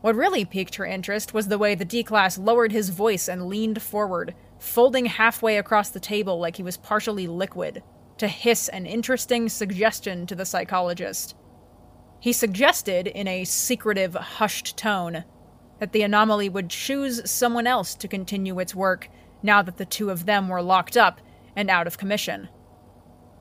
What 0.00 0.14
really 0.14 0.44
piqued 0.44 0.76
her 0.76 0.86
interest 0.86 1.34
was 1.34 1.48
the 1.48 1.58
way 1.58 1.74
the 1.74 1.84
D 1.84 2.02
class 2.02 2.38
lowered 2.38 2.72
his 2.72 2.88
voice 2.88 3.28
and 3.28 3.48
leaned 3.48 3.82
forward, 3.82 4.34
folding 4.60 5.06
halfway 5.06 5.56
across 5.56 5.88
the 5.90 5.98
table 5.98 6.38
like 6.38 6.56
he 6.56 6.62
was 6.62 6.76
partially 6.76 7.26
liquid, 7.26 7.82
to 8.18 8.28
hiss 8.28 8.68
an 8.68 8.84
interesting 8.84 9.48
suggestion 9.48 10.26
to 10.26 10.34
the 10.34 10.44
psychologist. 10.44 11.34
He 12.20 12.34
suggested, 12.34 13.06
in 13.06 13.26
a 13.26 13.44
secretive, 13.44 14.14
hushed 14.14 14.76
tone, 14.76 15.24
that 15.78 15.92
the 15.92 16.02
anomaly 16.02 16.50
would 16.50 16.68
choose 16.68 17.28
someone 17.28 17.66
else 17.66 17.94
to 17.94 18.06
continue 18.06 18.60
its 18.60 18.74
work 18.74 19.08
now 19.42 19.62
that 19.62 19.78
the 19.78 19.86
two 19.86 20.10
of 20.10 20.26
them 20.26 20.48
were 20.48 20.60
locked 20.60 20.98
up 20.98 21.22
and 21.56 21.70
out 21.70 21.86
of 21.86 21.96
commission. 21.96 22.50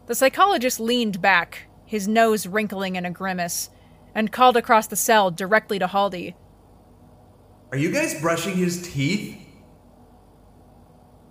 The 0.07 0.15
psychologist 0.15 0.79
leaned 0.79 1.21
back, 1.21 1.67
his 1.85 2.07
nose 2.07 2.47
wrinkling 2.47 2.95
in 2.95 3.05
a 3.05 3.11
grimace, 3.11 3.69
and 4.15 4.31
called 4.31 4.55
across 4.55 4.87
the 4.87 4.95
cell 4.95 5.29
directly 5.29 5.77
to 5.79 5.87
Haldi. 5.87 6.35
Are 7.73 7.77
you 7.77 7.91
guys 7.91 8.19
brushing 8.21 8.55
his 8.55 8.81
teeth? 8.81 9.37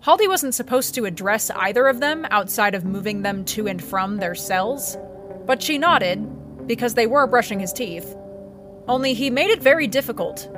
Haldi 0.08 0.26
wasn't 0.26 0.54
supposed 0.54 0.94
to 0.94 1.04
address 1.04 1.50
either 1.50 1.86
of 1.86 2.00
them 2.00 2.26
outside 2.30 2.74
of 2.74 2.86
moving 2.86 3.20
them 3.20 3.44
to 3.44 3.68
and 3.68 3.84
from 3.84 4.16
their 4.16 4.34
cells, 4.34 4.96
but 5.44 5.62
she 5.62 5.76
nodded 5.76 6.66
because 6.66 6.94
they 6.94 7.06
were 7.06 7.26
brushing 7.26 7.60
his 7.60 7.74
teeth. 7.74 8.16
Only 8.88 9.12
he 9.12 9.28
made 9.28 9.50
it 9.50 9.62
very 9.62 9.86
difficult, 9.86 10.48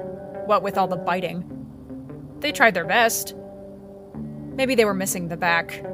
what 0.47 0.63
with 0.63 0.79
all 0.79 0.87
the 0.87 0.95
biting. 0.95 1.43
They 2.39 2.53
tried 2.53 2.75
their 2.75 2.85
best. 2.85 3.35
Maybe 4.55 4.77
they 4.77 4.85
were 4.85 4.95
missing 4.95 5.27
the 5.27 5.37
back. 5.37 5.85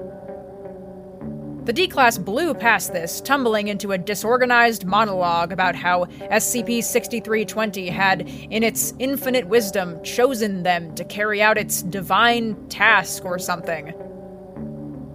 The 1.66 1.72
D 1.72 1.88
class 1.88 2.16
blew 2.16 2.54
past 2.54 2.92
this, 2.92 3.20
tumbling 3.20 3.66
into 3.66 3.90
a 3.90 3.98
disorganized 3.98 4.84
monologue 4.84 5.50
about 5.50 5.74
how 5.74 6.04
SCP 6.04 6.84
6320 6.84 7.88
had, 7.88 8.20
in 8.20 8.62
its 8.62 8.94
infinite 9.00 9.48
wisdom, 9.48 10.00
chosen 10.04 10.62
them 10.62 10.94
to 10.94 11.04
carry 11.04 11.42
out 11.42 11.58
its 11.58 11.82
divine 11.82 12.68
task 12.68 13.24
or 13.24 13.40
something. 13.40 13.92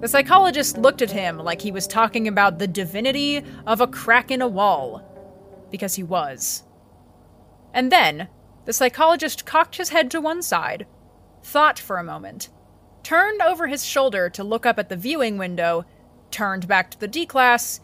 The 0.01 0.09
psychologist 0.09 0.77
looked 0.77 1.01
at 1.01 1.11
him 1.11 1.37
like 1.37 1.61
he 1.61 1.71
was 1.71 1.87
talking 1.87 2.27
about 2.27 2.59
the 2.59 2.67
divinity 2.67 3.45
of 3.65 3.79
a 3.79 3.87
crack 3.87 4.29
in 4.29 4.41
a 4.41 4.47
wall. 4.47 5.07
Because 5.71 5.95
he 5.95 6.03
was. 6.03 6.63
And 7.73 7.93
then, 7.93 8.27
the 8.65 8.73
psychologist 8.73 9.45
cocked 9.45 9.77
his 9.77 9.87
head 9.87 10.11
to 10.11 10.19
one 10.19 10.41
side, 10.41 10.85
thought 11.43 11.79
for 11.79 11.95
a 11.95 12.03
moment, 12.03 12.49
turned 13.03 13.41
over 13.41 13.67
his 13.67 13.85
shoulder 13.85 14.29
to 14.31 14.43
look 14.43 14.65
up 14.65 14.77
at 14.77 14.89
the 14.89 14.97
viewing 14.97 15.37
window, 15.37 15.85
turned 16.31 16.67
back 16.67 16.91
to 16.91 16.99
the 16.99 17.07
D 17.07 17.25
class, 17.25 17.81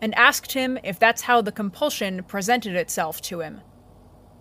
and 0.00 0.14
asked 0.16 0.52
him 0.52 0.78
if 0.84 0.98
that's 0.98 1.22
how 1.22 1.40
the 1.40 1.52
compulsion 1.52 2.22
presented 2.24 2.76
itself 2.76 3.22
to 3.22 3.40
him 3.40 3.60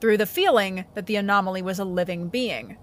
through 0.02 0.18
the 0.18 0.26
feeling 0.26 0.84
that 0.96 1.06
the 1.06 1.16
anomaly 1.16 1.62
was 1.62 1.80
a 1.80 1.86
living 1.86 2.28
being. 2.28 2.76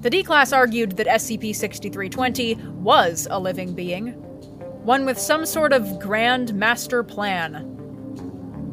The 0.00 0.10
D 0.10 0.24
class 0.24 0.52
argued 0.52 0.96
that 0.96 1.06
SCP 1.06 1.54
6320 1.54 2.56
was 2.80 3.28
a 3.30 3.38
living 3.38 3.74
being, 3.74 4.08
one 4.84 5.04
with 5.04 5.18
some 5.18 5.46
sort 5.46 5.72
of 5.72 6.00
grand 6.00 6.54
master 6.54 7.04
plan. 7.04 7.68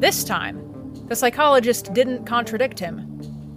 This 0.00 0.24
time, 0.24 1.04
the 1.06 1.14
psychologist 1.14 1.92
didn't 1.94 2.24
contradict 2.24 2.80
him, 2.80 3.06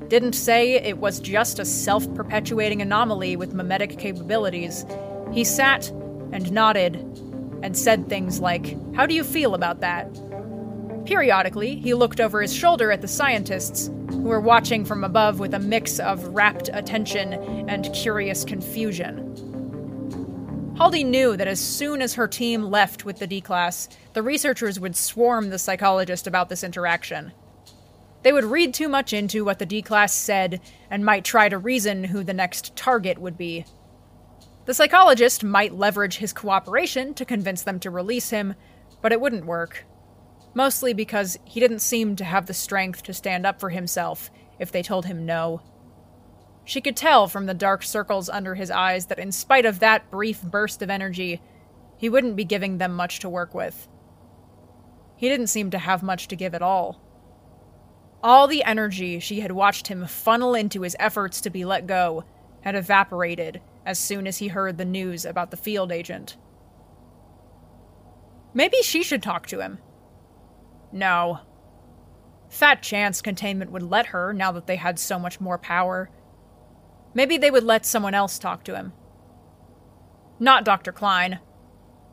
didn't 0.09 0.33
say 0.33 0.73
it 0.75 0.99
was 0.99 1.19
just 1.19 1.57
a 1.57 1.65
self 1.65 2.13
perpetuating 2.13 2.83
anomaly 2.83 3.35
with 3.35 3.55
memetic 3.55 3.97
capabilities. 3.97 4.85
He 5.31 5.43
sat 5.43 5.91
and 6.33 6.51
nodded 6.51 6.95
and 7.63 7.77
said 7.77 8.09
things 8.09 8.39
like, 8.39 8.75
How 8.95 9.05
do 9.05 9.13
you 9.15 9.23
feel 9.23 9.55
about 9.55 9.79
that? 9.79 10.07
Periodically, 11.05 11.75
he 11.75 11.93
looked 11.93 12.19
over 12.19 12.41
his 12.41 12.53
shoulder 12.53 12.91
at 12.91 13.01
the 13.01 13.07
scientists, 13.07 13.89
who 14.09 14.23
were 14.23 14.39
watching 14.39 14.85
from 14.85 15.03
above 15.03 15.39
with 15.39 15.53
a 15.53 15.59
mix 15.59 15.99
of 15.99 16.23
rapt 16.27 16.69
attention 16.71 17.33
and 17.69 17.93
curious 17.93 18.45
confusion. 18.45 19.33
Haldi 20.77 21.05
knew 21.05 21.37
that 21.37 21.47
as 21.47 21.59
soon 21.59 22.01
as 22.01 22.15
her 22.15 22.27
team 22.27 22.63
left 22.63 23.05
with 23.05 23.19
the 23.19 23.27
D 23.27 23.41
class, 23.41 23.89
the 24.13 24.23
researchers 24.23 24.79
would 24.79 24.95
swarm 24.95 25.49
the 25.49 25.59
psychologist 25.59 26.25
about 26.25 26.49
this 26.49 26.63
interaction. 26.63 27.31
They 28.23 28.31
would 28.31 28.45
read 28.45 28.73
too 28.73 28.87
much 28.87 29.13
into 29.13 29.45
what 29.45 29.59
the 29.59 29.65
D 29.65 29.81
class 29.81 30.13
said 30.13 30.61
and 30.89 31.05
might 31.05 31.25
try 31.25 31.49
to 31.49 31.57
reason 31.57 32.05
who 32.05 32.23
the 32.23 32.33
next 32.33 32.75
target 32.75 33.19
would 33.19 33.37
be. 33.37 33.65
The 34.65 34.73
psychologist 34.73 35.43
might 35.43 35.73
leverage 35.73 36.17
his 36.17 36.31
cooperation 36.31 37.13
to 37.15 37.25
convince 37.25 37.63
them 37.63 37.79
to 37.81 37.89
release 37.89 38.29
him, 38.29 38.55
but 39.01 39.11
it 39.11 39.19
wouldn't 39.19 39.45
work. 39.45 39.85
Mostly 40.53 40.93
because 40.93 41.37
he 41.43 41.59
didn't 41.59 41.79
seem 41.79 42.15
to 42.15 42.23
have 42.23 42.45
the 42.45 42.53
strength 42.53 43.03
to 43.03 43.13
stand 43.13 43.45
up 43.45 43.59
for 43.59 43.71
himself 43.71 44.31
if 44.59 44.71
they 44.71 44.81
told 44.81 45.05
him 45.05 45.25
no. 45.25 45.61
She 46.63 46.79
could 46.79 46.95
tell 46.95 47.27
from 47.27 47.45
the 47.45 47.53
dark 47.53 47.83
circles 47.83 48.29
under 48.29 48.55
his 48.55 48.71
eyes 48.71 49.07
that, 49.07 49.19
in 49.19 49.33
spite 49.33 49.65
of 49.65 49.79
that 49.79 50.09
brief 50.09 50.41
burst 50.41 50.81
of 50.81 50.89
energy, 50.89 51.41
he 51.97 52.07
wouldn't 52.07 52.37
be 52.37 52.45
giving 52.45 52.77
them 52.77 52.93
much 52.93 53.19
to 53.19 53.29
work 53.29 53.53
with. 53.53 53.89
He 55.17 55.27
didn't 55.27 55.47
seem 55.47 55.71
to 55.71 55.77
have 55.77 56.03
much 56.03 56.29
to 56.29 56.37
give 56.37 56.55
at 56.55 56.61
all. 56.61 57.01
All 58.23 58.47
the 58.47 58.63
energy 58.63 59.19
she 59.19 59.41
had 59.41 59.51
watched 59.51 59.87
him 59.87 60.05
funnel 60.07 60.55
into 60.55 60.83
his 60.83 60.95
efforts 60.99 61.41
to 61.41 61.49
be 61.49 61.65
let 61.65 61.85
go 61.85 62.23
had 62.61 62.75
evaporated 62.75 63.59
as 63.85 63.99
soon 63.99 64.27
as 64.27 64.37
he 64.37 64.49
heard 64.49 64.77
the 64.77 64.85
news 64.85 65.25
about 65.25 65.51
the 65.51 65.57
field 65.57 65.91
agent. 65.91 66.37
Maybe 68.53 68.77
she 68.83 69.03
should 69.03 69.23
talk 69.23 69.47
to 69.47 69.59
him. 69.59 69.79
No. 70.91 71.39
Fat 72.49 72.83
chance 72.83 73.21
containment 73.21 73.71
would 73.71 73.81
let 73.81 74.07
her 74.07 74.31
now 74.31 74.51
that 74.51 74.67
they 74.67 74.75
had 74.75 74.99
so 74.99 75.17
much 75.17 75.41
more 75.41 75.57
power. 75.57 76.09
Maybe 77.13 77.37
they 77.37 77.51
would 77.51 77.63
let 77.63 77.85
someone 77.85 78.13
else 78.13 78.37
talk 78.37 78.63
to 78.65 78.75
him. 78.75 78.93
Not 80.39 80.65
Dr. 80.65 80.91
Klein. 80.91 81.39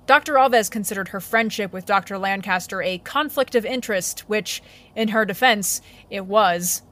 Dr. 0.07 0.35
Alves 0.35 0.71
considered 0.71 1.09
her 1.09 1.21
friendship 1.21 1.73
with 1.73 1.87
Dr. 1.87 2.19
Lancaster 2.19 2.83
a 2.83 2.99
conflict 2.99 3.55
of 3.55 3.65
interest, 3.65 4.21
which, 4.21 4.63
in 4.97 5.09
her 5.09 5.25
defense, 5.25 5.81
it 6.09 6.27
was. 6.27 6.83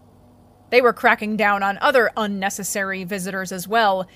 They 0.71 0.81
were 0.81 0.93
cracking 0.93 1.37
down 1.37 1.63
on 1.63 1.79
other 1.79 2.11
unnecessary 2.17 3.05
visitors 3.05 3.51
as 3.51 3.67
well, 3.67 4.07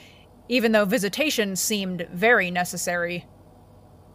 even 0.48 0.72
though 0.72 0.84
visitation 0.84 1.56
seemed 1.56 2.06
very 2.12 2.50
necessary. 2.50 3.26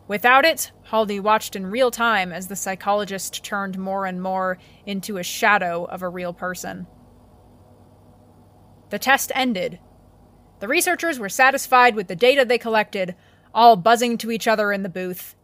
Without 0.08 0.46
it, 0.46 0.72
Haldi 0.90 1.20
watched 1.20 1.56
in 1.56 1.68
real 1.68 1.92
time 1.92 2.32
as 2.32 2.48
the 2.48 2.56
psychologist 2.56 3.44
turned 3.44 3.78
more 3.78 4.06
and 4.06 4.22
more 4.22 4.58
into 4.86 5.18
a 5.18 5.24
shadow 5.24 5.86
of 5.86 6.02
a 6.02 6.10
real 6.10 6.34
person. 6.34 6.88
The 8.90 9.00
test 9.00 9.32
ended. 9.36 9.80
The 10.60 10.68
researchers 10.68 11.20
were 11.20 11.30
satisfied 11.30 11.96
with 11.96 12.08
the 12.08 12.16
data 12.16 12.46
they 12.46 12.58
collected, 12.58 13.16
all 13.54 13.76
buzzing 13.76 14.18
to 14.20 14.32
each 14.32 14.48
other 14.48 14.72
in 14.72 14.84
the 14.84 14.90
booth, 14.90 15.36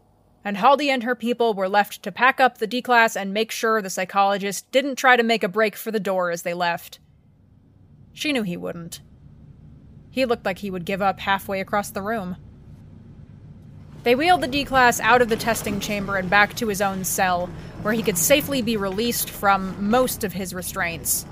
and 0.46 0.58
Haldi 0.58 0.88
and 0.90 1.04
her 1.04 1.16
people 1.16 1.54
were 1.54 1.70
left 1.70 2.04
to 2.04 2.12
pack 2.12 2.40
up 2.40 2.58
the 2.58 2.68
D 2.68 2.82
class 2.82 3.16
and 3.16 3.34
make 3.34 3.52
sure 3.52 3.82
the 3.82 3.90
psychologist 3.90 4.72
didn't 4.72 4.96
try 4.96 5.16
to 5.16 5.24
make 5.24 5.44
a 5.44 5.48
break 5.48 5.76
for 5.76 5.92
the 5.92 6.00
door 6.00 6.32
as 6.32 6.44
they 6.44 6.54
left. 6.54 7.00
She 8.14 8.32
knew 8.32 8.44
he 8.44 8.58
wouldn't. 8.58 9.02
He 10.14 10.26
looked 10.26 10.46
like 10.46 10.60
he 10.60 10.70
would 10.70 10.86
give 10.86 11.02
up 11.02 11.20
halfway 11.20 11.60
across 11.60 11.90
the 11.90 12.04
room. 12.04 12.38
They 14.04 14.14
wheeled 14.14 14.42
the 14.42 14.48
D 14.48 14.64
Class 14.64 15.00
out 15.00 15.24
of 15.24 15.30
the 15.30 15.36
testing 15.36 15.80
chamber 15.80 16.18
and 16.18 16.30
back 16.30 16.56
to 16.58 16.68
his 16.68 16.82
own 16.82 17.04
cell, 17.04 17.50
where 17.82 17.96
he 17.96 18.04
could 18.04 18.20
safely 18.20 18.62
be 18.62 18.78
released 18.78 19.28
from 19.28 19.90
most 19.90 20.24
of 20.24 20.34
his 20.34 20.54
restraints. 20.54 21.26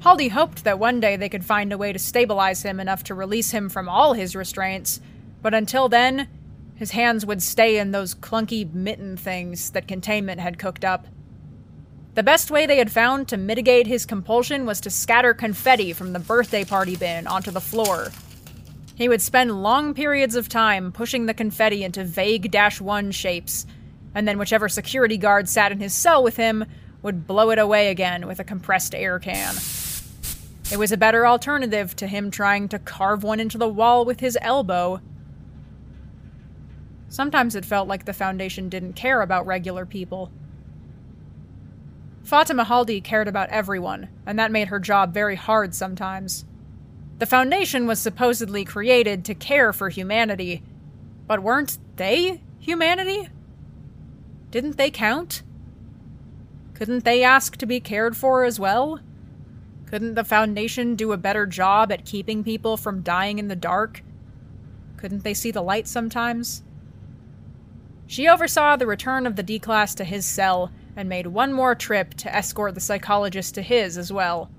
Haldi 0.00 0.30
hoped 0.30 0.64
that 0.64 0.80
one 0.80 0.98
day 0.98 1.14
they 1.14 1.28
could 1.28 1.44
find 1.44 1.72
a 1.72 1.78
way 1.78 1.92
to 1.92 1.98
stabilize 2.00 2.64
him 2.64 2.80
enough 2.80 3.04
to 3.04 3.14
release 3.14 3.52
him 3.52 3.68
from 3.68 3.88
all 3.88 4.14
his 4.14 4.34
restraints, 4.34 5.00
but 5.40 5.54
until 5.54 5.88
then, 5.88 6.26
his 6.74 6.90
hands 6.90 7.24
would 7.24 7.40
stay 7.40 7.78
in 7.78 7.92
those 7.92 8.16
clunky 8.16 8.74
mitten 8.74 9.16
things 9.16 9.70
that 9.70 9.86
containment 9.86 10.40
had 10.40 10.58
cooked 10.58 10.84
up. 10.84 11.06
The 12.18 12.24
best 12.24 12.50
way 12.50 12.66
they 12.66 12.78
had 12.78 12.90
found 12.90 13.28
to 13.28 13.36
mitigate 13.36 13.86
his 13.86 14.04
compulsion 14.04 14.66
was 14.66 14.80
to 14.80 14.90
scatter 14.90 15.34
confetti 15.34 15.92
from 15.92 16.12
the 16.12 16.18
birthday 16.18 16.64
party 16.64 16.96
bin 16.96 17.28
onto 17.28 17.52
the 17.52 17.60
floor. 17.60 18.08
He 18.96 19.08
would 19.08 19.22
spend 19.22 19.62
long 19.62 19.94
periods 19.94 20.34
of 20.34 20.48
time 20.48 20.90
pushing 20.90 21.26
the 21.26 21.32
confetti 21.32 21.84
into 21.84 22.02
vague 22.02 22.50
Dash 22.50 22.80
1 22.80 23.12
shapes, 23.12 23.66
and 24.16 24.26
then 24.26 24.36
whichever 24.36 24.68
security 24.68 25.16
guard 25.16 25.48
sat 25.48 25.70
in 25.70 25.78
his 25.78 25.94
cell 25.94 26.24
with 26.24 26.36
him 26.36 26.64
would 27.02 27.28
blow 27.28 27.50
it 27.50 27.58
away 27.60 27.88
again 27.88 28.26
with 28.26 28.40
a 28.40 28.44
compressed 28.44 28.96
air 28.96 29.20
can. 29.20 29.54
It 30.72 30.76
was 30.76 30.90
a 30.90 30.96
better 30.96 31.24
alternative 31.24 31.94
to 31.94 32.08
him 32.08 32.32
trying 32.32 32.68
to 32.70 32.80
carve 32.80 33.22
one 33.22 33.38
into 33.38 33.58
the 33.58 33.68
wall 33.68 34.04
with 34.04 34.18
his 34.18 34.36
elbow. 34.42 35.00
Sometimes 37.10 37.54
it 37.54 37.64
felt 37.64 37.86
like 37.86 38.06
the 38.06 38.12
Foundation 38.12 38.68
didn't 38.68 38.94
care 38.94 39.22
about 39.22 39.46
regular 39.46 39.86
people. 39.86 40.32
Fatima 42.28 42.62
Haldi 42.66 43.02
cared 43.02 43.26
about 43.26 43.48
everyone, 43.48 44.06
and 44.26 44.38
that 44.38 44.52
made 44.52 44.68
her 44.68 44.78
job 44.78 45.14
very 45.14 45.34
hard 45.34 45.74
sometimes. 45.74 46.44
The 47.20 47.24
Foundation 47.24 47.86
was 47.86 47.98
supposedly 47.98 48.66
created 48.66 49.24
to 49.24 49.34
care 49.34 49.72
for 49.72 49.88
humanity, 49.88 50.62
but 51.26 51.42
weren't 51.42 51.78
they 51.96 52.42
humanity? 52.58 53.30
Didn't 54.50 54.76
they 54.76 54.90
count? 54.90 55.42
Couldn't 56.74 57.06
they 57.06 57.24
ask 57.24 57.56
to 57.56 57.64
be 57.64 57.80
cared 57.80 58.14
for 58.14 58.44
as 58.44 58.60
well? 58.60 59.00
Couldn't 59.86 60.12
the 60.12 60.22
Foundation 60.22 60.96
do 60.96 61.12
a 61.12 61.16
better 61.16 61.46
job 61.46 61.90
at 61.90 62.04
keeping 62.04 62.44
people 62.44 62.76
from 62.76 63.00
dying 63.00 63.38
in 63.38 63.48
the 63.48 63.56
dark? 63.56 64.02
Couldn't 64.98 65.24
they 65.24 65.32
see 65.32 65.50
the 65.50 65.62
light 65.62 65.88
sometimes? 65.88 66.62
She 68.06 68.28
oversaw 68.28 68.76
the 68.76 68.86
return 68.86 69.26
of 69.26 69.36
the 69.36 69.42
D 69.42 69.58
class 69.58 69.94
to 69.94 70.04
his 70.04 70.26
cell 70.26 70.70
and 70.98 71.08
made 71.08 71.28
one 71.28 71.52
more 71.52 71.76
trip 71.76 72.12
to 72.12 72.34
escort 72.34 72.74
the 72.74 72.80
psychologist 72.80 73.54
to 73.54 73.62
his 73.62 73.96
as 73.96 74.12
well. 74.12 74.50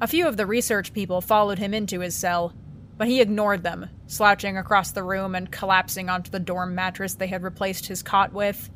A 0.00 0.06
few 0.06 0.28
of 0.28 0.36
the 0.36 0.46
research 0.46 0.92
people 0.92 1.20
followed 1.20 1.58
him 1.58 1.74
into 1.74 1.98
his 1.98 2.14
cell, 2.14 2.54
but 2.96 3.08
he 3.08 3.20
ignored 3.20 3.64
them, 3.64 3.90
slouching 4.06 4.56
across 4.56 4.92
the 4.92 5.02
room 5.02 5.34
and 5.34 5.50
collapsing 5.50 6.08
onto 6.08 6.30
the 6.30 6.38
dorm 6.38 6.76
mattress 6.76 7.14
they 7.14 7.26
had 7.26 7.42
replaced 7.42 7.88
his 7.88 8.04
cot 8.04 8.32
with. 8.32 8.70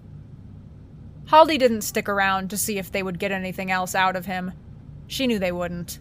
Haldi 1.27 1.57
didn't 1.57 1.83
stick 1.83 2.09
around 2.09 2.51
to 2.51 2.59
see 2.59 2.79
if 2.79 2.91
they 2.91 3.03
would 3.05 3.21
get 3.21 3.31
anything 3.31 3.71
else 3.71 3.95
out 3.95 4.17
of 4.17 4.27
him. 4.27 4.51
She 5.07 5.29
knew 5.29 5.39
they 5.39 5.53
wouldn't. 5.53 6.01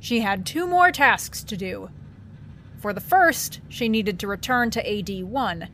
She 0.00 0.20
had 0.20 0.46
two 0.46 0.66
more 0.66 0.90
tasks 0.90 1.44
to 1.44 1.58
do. 1.58 1.90
For 2.78 2.94
the 2.94 3.02
first, 3.02 3.60
she 3.68 3.90
needed 3.90 4.18
to 4.20 4.26
return 4.26 4.70
to 4.70 4.98
AD 4.98 5.24
1. 5.24 5.68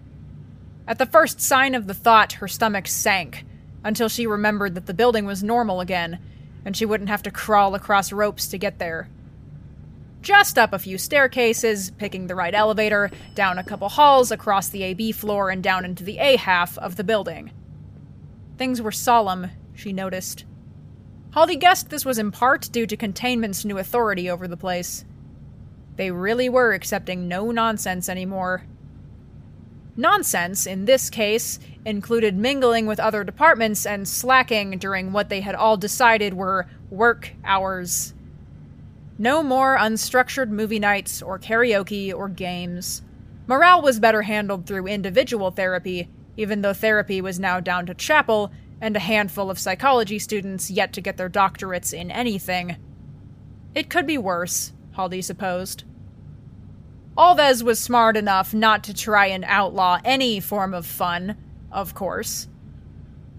At 0.88 0.99
the 0.99 1.06
first 1.06 1.40
sign 1.40 1.76
of 1.76 1.87
the 1.87 1.94
thought, 1.94 2.32
her 2.35 2.49
stomach 2.49 2.88
sank, 2.88 3.44
until 3.85 4.08
she 4.08 4.26
remembered 4.26 4.75
that 4.75 4.87
the 4.87 4.94
building 4.94 5.25
was 5.25 5.42
normal 5.42 5.80
again, 5.80 6.18
and 6.64 6.76
she 6.76 6.87
wouldn't 6.87 7.11
have 7.11 7.23
to 7.23 7.30
crawl 7.30 7.75
across 7.75 8.12
ropes 8.12 8.49
to 8.49 8.58
get 8.58 8.78
there. 8.78 9.08
Just 10.20 10.58
up 10.58 10.73
a 10.73 10.78
few 10.78 10.99
staircases, 10.99 11.90
picking 11.92 12.26
the 12.26 12.35
right 12.35 12.54
elevator, 12.54 13.11
down 13.35 13.56
a 13.56 13.64
couple 13.64 13.88
halls, 13.88 14.32
across 14.32 14.68
the 14.68 14.82
AB 14.82 15.12
floor, 15.12 15.49
and 15.50 15.62
down 15.62 15.85
into 15.85 16.02
the 16.04 16.18
A 16.18 16.37
half 16.37 16.76
of 16.78 16.97
the 16.97 17.04
building. 17.04 17.52
Things 18.56 18.82
were 18.82 18.92
solemn, 18.92 19.50
she 19.75 19.92
noticed. 19.92 20.44
Haldi 21.30 21.58
guessed 21.58 21.90
this 21.90 22.04
was 22.04 22.18
in 22.18 22.32
part 22.32 22.68
due 22.73 22.87
to 22.87 22.97
Containment's 22.97 23.64
new 23.64 23.78
authority 23.78 24.28
over 24.28 24.49
the 24.49 24.56
place. 24.56 25.04
They 25.97 26.11
really 26.11 26.49
were 26.49 26.73
accepting 26.73 27.28
no 27.28 27.50
nonsense 27.50 28.08
anymore. 28.08 28.64
Nonsense, 29.99 30.64
in 30.64 30.85
this 30.85 31.11
case, 31.11 31.59
included 31.85 32.37
mingling 32.37 32.87
with 32.87 33.00
other 33.00 33.25
departments 33.25 33.85
and 33.85 34.07
slacking 34.07 34.78
during 34.78 35.12
what 35.12 35.28
they 35.28 35.40
had 35.40 35.57
all 35.57 35.76
decided 35.76 36.35
were 36.35 36.69
work 36.88 37.33
hours. 37.45 38.14
No 39.19 39.43
more 39.43 39.76
unstructured 39.76 40.50
movie 40.50 40.78
nights 40.78 41.21
or 41.21 41.37
karaoke 41.37 42.14
or 42.14 42.28
games. 42.28 43.02
Morale 43.49 43.83
was 43.83 43.99
better 43.99 44.23
handled 44.23 44.67
through 44.67 44.87
individual 44.87 45.50
therapy, 45.50 46.09
even 46.37 46.62
though 46.62 46.73
therapy 46.73 47.21
was 47.21 47.40
now 47.40 47.59
down 47.59 47.85
to 47.87 47.95
chapel 47.95 48.52
and 48.81 48.95
a 48.95 49.00
handful 49.00 49.50
of 49.50 49.59
psychology 49.59 50.21
students 50.21 50.71
yet 50.71 50.93
to 50.93 51.00
get 51.00 51.17
their 51.17 51.28
doctorates 51.28 51.93
in 51.93 52.12
anything. 52.12 52.76
It 53.75 53.90
could 53.90 54.07
be 54.07 54.17
worse, 54.17 54.73
Haldi 54.97 55.25
supposed. 55.25 55.83
Alves 57.19 57.65
was 57.65 57.81
smart 57.81 58.17
enough 58.17 58.55
not 58.55 58.85
to 58.85 58.95
try 58.95 59.27
and 59.27 59.45
outlaw 59.45 59.99
any 60.05 60.39
form 60.39 60.73
of 60.73 60.87
fun, 60.87 61.37
of 61.73 61.93
course. 61.93 62.47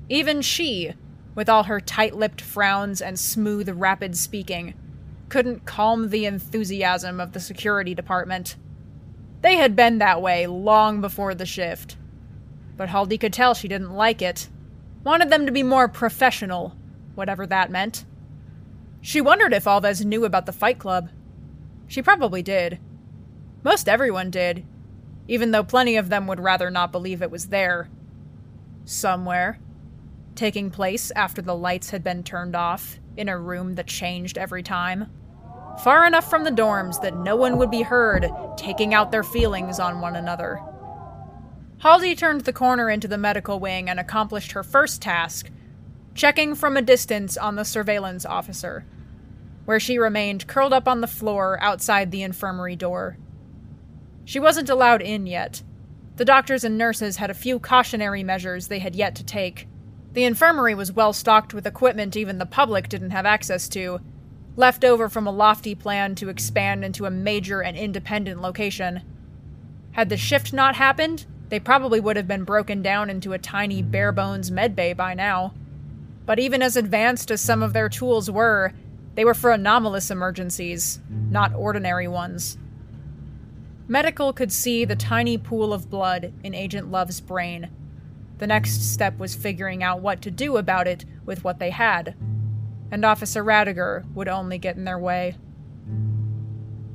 Even 0.10 0.42
she, 0.42 0.94
with 1.34 1.48
all 1.48 1.64
her 1.64 1.80
tight 1.80 2.14
lipped 2.14 2.42
frowns 2.42 3.02
and 3.02 3.18
smooth, 3.18 3.70
rapid 3.70 4.18
speaking, 4.18 4.74
couldn't 5.30 5.66
calm 5.66 6.10
the 6.10 6.26
enthusiasm 6.26 7.22
of 7.22 7.32
the 7.32 7.40
security 7.40 7.96
department. 7.96 8.58
They 9.42 9.56
had 9.56 9.78
been 9.78 10.00
that 10.00 10.22
way 10.22 10.46
long 10.46 11.00
before 11.00 11.34
the 11.34 11.46
shift. 11.46 11.96
But 12.76 12.89
Haldi 12.89 13.18
could 13.18 13.32
tell 13.32 13.54
she 13.54 13.70
didn't 13.70 13.94
like 13.94 14.22
it. 14.22 14.50
Wanted 15.06 15.30
them 15.30 15.46
to 15.46 15.54
be 15.54 15.63
more 15.63 15.88
professional, 15.88 16.76
whatever 17.15 17.48
that 17.48 17.72
meant. 17.72 18.04
She 19.00 19.22
wondered 19.22 19.54
if 19.54 19.63
Alves 19.63 20.04
knew 20.04 20.26
about 20.26 20.46
the 20.46 20.52
Fight 20.52 20.80
Club. 20.80 21.10
She 21.88 22.02
probably 22.02 22.42
did. 22.42 22.80
Most 23.63 23.89
everyone 23.89 24.32
did, 24.32 24.65
even 25.28 25.52
though 25.52 25.63
plenty 25.63 25.95
of 25.95 26.10
them 26.10 26.28
would 26.28 26.39
rather 26.39 26.69
not 26.72 26.91
believe 26.91 27.22
it 27.22 27.32
was 27.32 27.48
there. 27.48 27.89
Somewhere. 28.86 29.60
Taking 30.36 30.72
place 30.72 31.12
after 31.12 31.41
the 31.41 31.56
lights 31.56 31.89
had 31.89 32.04
been 32.04 32.24
turned 32.24 32.56
off, 32.56 33.00
in 33.17 33.28
a 33.28 33.38
room 33.38 33.76
that 33.76 33.88
changed 33.88 34.38
every 34.38 34.63
time. 34.63 35.12
Far 35.84 36.06
enough 36.06 36.30
from 36.30 36.45
the 36.45 36.52
dorms 36.52 37.02
that 37.02 37.17
no 37.17 37.36
one 37.36 37.58
would 37.58 37.69
be 37.69 37.82
heard 37.82 38.30
taking 38.58 38.93
out 38.93 39.12
their 39.12 39.24
feelings 39.24 39.80
on 39.80 40.02
one 40.02 40.15
another. 40.15 40.62
Haldi 41.84 42.17
turned 42.17 42.41
the 42.41 42.54
corner 42.54 42.89
into 42.89 43.08
the 43.08 43.17
medical 43.17 43.60
wing 43.60 43.89
and 43.89 44.00
accomplished 44.00 44.54
her 44.54 44.63
first 44.63 45.02
task 45.02 45.50
checking 46.15 46.54
from 46.56 46.76
a 46.76 46.82
distance 46.82 47.38
on 47.38 47.56
the 47.56 47.63
surveillance 47.63 48.26
officer, 48.26 48.86
where 49.65 49.80
she 49.80 49.98
remained 49.98 50.48
curled 50.48 50.74
up 50.74 50.88
on 50.88 51.00
the 51.02 51.08
floor 51.08 51.58
outside 51.62 52.12
the 52.12 52.24
infirmary 52.24 52.76
door. 52.76 53.17
She 54.30 54.39
wasn't 54.39 54.70
allowed 54.70 55.02
in 55.02 55.26
yet. 55.26 55.63
The 56.18 56.24
doctors 56.24 56.63
and 56.63 56.78
nurses 56.78 57.18
had 57.18 57.32
a 57.32 57.34
few 57.34 57.58
cautionary 57.58 58.22
measures 58.22 58.68
they 58.68 58.78
had 58.78 58.96
yet 58.96 59.15
to 59.15 59.24
take. 59.24 59.68
The 60.13 60.24
infirmary 60.24 60.76
was 60.76 60.92
well 60.92 61.13
stocked 61.13 61.52
with 61.52 61.65
equipment 61.65 62.15
even 62.15 62.38
the 62.38 62.46
public 62.46 62.89
didn't 62.89 63.10
have 63.10 63.26
access 63.26 63.68
to, 63.70 64.02
left 64.56 64.86
over 64.86 65.10
from 65.10 65.26
a 65.26 65.32
lofty 65.32 65.74
plan 65.74 66.13
to 66.13 66.30
expand 66.30 66.86
into 66.86 67.08
a 67.08 67.10
major 67.10 67.63
and 67.63 67.76
independent 67.76 68.39
location. 68.39 69.02
Had 69.94 70.10
the 70.10 70.15
shift 70.15 70.54
not 70.54 70.76
happened, 70.76 71.26
they 71.48 71.60
probably 71.60 72.00
would 72.00 72.15
have 72.15 72.28
been 72.28 72.44
broken 72.44 72.84
down 72.84 73.10
into 73.10 73.34
a 73.34 73.39
tiny 73.39 73.82
bare 73.82 74.12
bones 74.12 74.52
medbay 74.52 74.96
by 74.96 75.15
now. 75.15 75.56
But 76.28 76.38
even 76.38 76.62
as 76.62 76.78
advanced 76.78 77.32
as 77.32 77.42
some 77.42 77.63
of 77.63 77.74
their 77.74 77.89
tools 77.89 78.30
were, 78.30 78.74
they 79.15 79.26
were 79.26 79.34
for 79.34 79.50
anomalous 79.50 80.12
emergencies, 80.12 81.00
not 81.10 81.56
ordinary 81.56 82.08
ones. 82.08 82.59
Medical 83.91 84.34
could 84.34 84.52
see 84.52 84.86
the 84.86 84.95
tiny 84.95 85.36
pool 85.36 85.73
of 85.73 85.89
blood 85.89 86.32
in 86.43 86.54
Agent 86.54 86.91
Love's 86.91 87.19
brain. 87.19 87.71
The 88.38 88.45
next 88.45 88.93
step 88.93 89.17
was 89.17 89.34
figuring 89.34 89.82
out 89.82 89.99
what 89.99 90.21
to 90.21 90.30
do 90.30 90.58
about 90.58 90.88
it 90.88 91.06
with 91.25 91.43
what 91.43 91.58
they 91.58 91.71
had. 91.71 92.15
And 92.91 93.04
Officer 93.04 93.43
Radiger 93.43 94.06
would 94.13 94.28
only 94.28 94.60
get 94.60 94.75
in 94.75 94.84
their 94.84 94.99
way. 94.99 95.38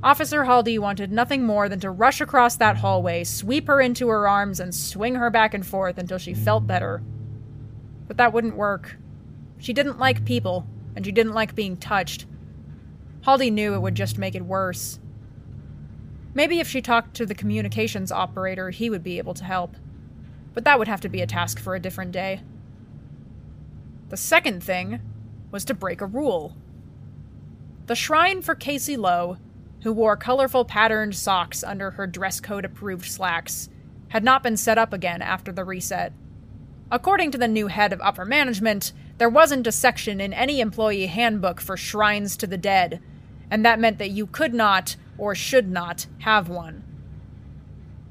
Officer 0.04 0.44
Haldi 0.44 0.78
wanted 0.78 1.10
nothing 1.10 1.44
more 1.44 1.68
than 1.68 1.80
to 1.80 1.90
rush 1.90 2.20
across 2.20 2.54
that 2.58 2.76
hallway, 2.76 3.24
sweep 3.24 3.66
her 3.66 3.80
into 3.80 4.06
her 4.06 4.28
arms, 4.28 4.60
and 4.60 4.72
swing 4.72 5.16
her 5.16 5.30
back 5.30 5.52
and 5.52 5.66
forth 5.66 5.98
until 5.98 6.18
she 6.18 6.32
felt 6.32 6.64
better. 6.64 7.02
But 8.06 8.18
that 8.18 8.32
wouldn't 8.32 8.56
work. 8.56 8.98
She 9.58 9.72
didn't 9.72 9.98
like 9.98 10.24
people, 10.24 10.64
and 10.94 11.04
she 11.04 11.10
didn't 11.10 11.32
like 11.34 11.56
being 11.56 11.76
touched. 11.76 12.26
Haldi 13.26 13.50
knew 13.50 13.74
it 13.74 13.80
would 13.80 13.96
just 13.96 14.16
make 14.16 14.36
it 14.36 14.44
worse. 14.44 15.00
Maybe 16.34 16.60
if 16.60 16.68
she 16.68 16.82
talked 16.82 17.14
to 17.14 17.26
the 17.26 17.34
communications 17.34 18.12
operator, 18.12 18.70
he 18.70 18.90
would 18.90 19.02
be 19.02 19.18
able 19.18 19.34
to 19.34 19.44
help. 19.44 19.76
But 20.52 20.64
that 20.64 20.78
would 20.78 20.88
have 20.88 21.00
to 21.02 21.08
be 21.08 21.22
a 21.22 21.26
task 21.26 21.58
for 21.58 21.74
a 21.74 21.80
different 21.80 22.12
day. 22.12 22.40
The 24.08 24.16
second 24.16 24.62
thing 24.62 25.00
was 25.50 25.64
to 25.66 25.74
break 25.74 26.00
a 26.00 26.06
rule. 26.06 26.56
The 27.86 27.94
shrine 27.94 28.42
for 28.42 28.54
Casey 28.54 28.96
Lowe 28.96 29.38
who 29.84 29.92
wore 29.92 30.16
colorful 30.16 30.64
patterned 30.64 31.14
socks 31.14 31.62
under 31.62 31.90
her 31.92 32.06
dress 32.06 32.40
code 32.40 32.64
approved 32.64 33.04
slacks, 33.04 33.68
had 34.08 34.24
not 34.24 34.42
been 34.42 34.56
set 34.56 34.78
up 34.78 34.94
again 34.94 35.20
after 35.20 35.52
the 35.52 35.62
reset. 35.62 36.10
According 36.90 37.32
to 37.32 37.38
the 37.38 37.46
new 37.46 37.66
head 37.66 37.92
of 37.92 38.00
upper 38.00 38.24
management, 38.24 38.94
there 39.18 39.28
wasn't 39.28 39.66
a 39.66 39.72
section 39.72 40.22
in 40.22 40.32
any 40.32 40.60
employee 40.60 41.06
handbook 41.06 41.60
for 41.60 41.76
shrines 41.76 42.34
to 42.38 42.46
the 42.46 42.56
dead, 42.56 43.02
and 43.50 43.64
that 43.64 43.80
meant 43.80 43.98
that 43.98 44.10
you 44.10 44.26
could 44.26 44.54
not, 44.54 44.96
or 45.18 45.34
should 45.34 45.70
not, 45.70 46.06
have 46.20 46.48
one. 46.48 46.82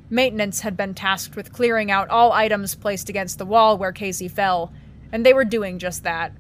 Maintenance 0.10 0.62
had 0.62 0.78
been 0.78 0.94
tasked 0.94 1.36
with 1.36 1.54
clearing 1.54 1.90
out 1.90 2.10
all 2.10 2.32
items 2.32 2.76
placed 2.76 3.10
against 3.10 3.38
the 3.38 3.46
wall 3.46 3.78
where 3.78 3.92
Casey 3.92 4.28
fell, 4.28 4.72
and 5.12 5.26
they 5.26 5.34
were 5.34 5.46
doing 5.46 5.80
just 5.80 6.04
that. 6.04 6.34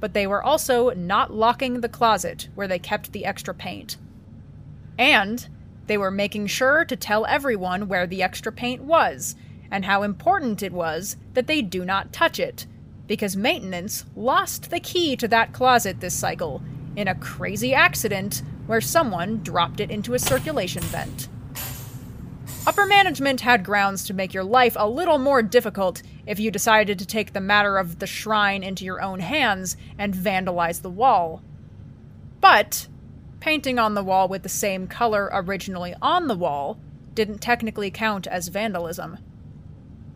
But 0.00 0.14
they 0.14 0.26
were 0.26 0.42
also 0.42 0.90
not 0.90 1.32
locking 1.32 1.80
the 1.80 1.88
closet 1.88 2.48
where 2.54 2.68
they 2.68 2.78
kept 2.78 3.12
the 3.12 3.24
extra 3.24 3.54
paint. 3.54 3.96
And 4.98 5.48
they 5.86 5.98
were 5.98 6.10
making 6.10 6.46
sure 6.46 6.84
to 6.84 6.96
tell 6.96 7.26
everyone 7.26 7.88
where 7.88 8.06
the 8.06 8.22
extra 8.22 8.52
paint 8.52 8.82
was 8.82 9.36
and 9.70 9.84
how 9.84 10.02
important 10.02 10.62
it 10.62 10.72
was 10.72 11.16
that 11.34 11.46
they 11.46 11.60
do 11.60 11.84
not 11.84 12.12
touch 12.12 12.40
it, 12.40 12.66
because 13.06 13.36
maintenance 13.36 14.04
lost 14.14 14.70
the 14.70 14.80
key 14.80 15.16
to 15.16 15.28
that 15.28 15.52
closet 15.52 16.00
this 16.00 16.14
cycle 16.14 16.62
in 16.96 17.08
a 17.08 17.14
crazy 17.14 17.74
accident 17.74 18.42
where 18.66 18.80
someone 18.80 19.42
dropped 19.42 19.78
it 19.80 19.90
into 19.90 20.14
a 20.14 20.18
circulation 20.18 20.82
vent. 20.82 21.28
Upper 22.66 22.84
management 22.84 23.42
had 23.42 23.64
grounds 23.64 24.04
to 24.06 24.14
make 24.14 24.34
your 24.34 24.42
life 24.42 24.76
a 24.76 24.88
little 24.88 25.18
more 25.18 25.40
difficult 25.40 26.02
if 26.26 26.40
you 26.40 26.50
decided 26.50 26.98
to 26.98 27.06
take 27.06 27.32
the 27.32 27.40
matter 27.40 27.78
of 27.78 28.00
the 28.00 28.08
shrine 28.08 28.64
into 28.64 28.84
your 28.84 29.00
own 29.00 29.20
hands 29.20 29.76
and 29.96 30.12
vandalize 30.12 30.82
the 30.82 30.90
wall. 30.90 31.42
But 32.40 32.88
painting 33.38 33.78
on 33.78 33.94
the 33.94 34.02
wall 34.02 34.26
with 34.26 34.42
the 34.42 34.48
same 34.48 34.88
color 34.88 35.30
originally 35.32 35.94
on 36.02 36.26
the 36.26 36.34
wall 36.34 36.80
didn't 37.14 37.38
technically 37.38 37.90
count 37.90 38.26
as 38.26 38.48
vandalism. 38.48 39.18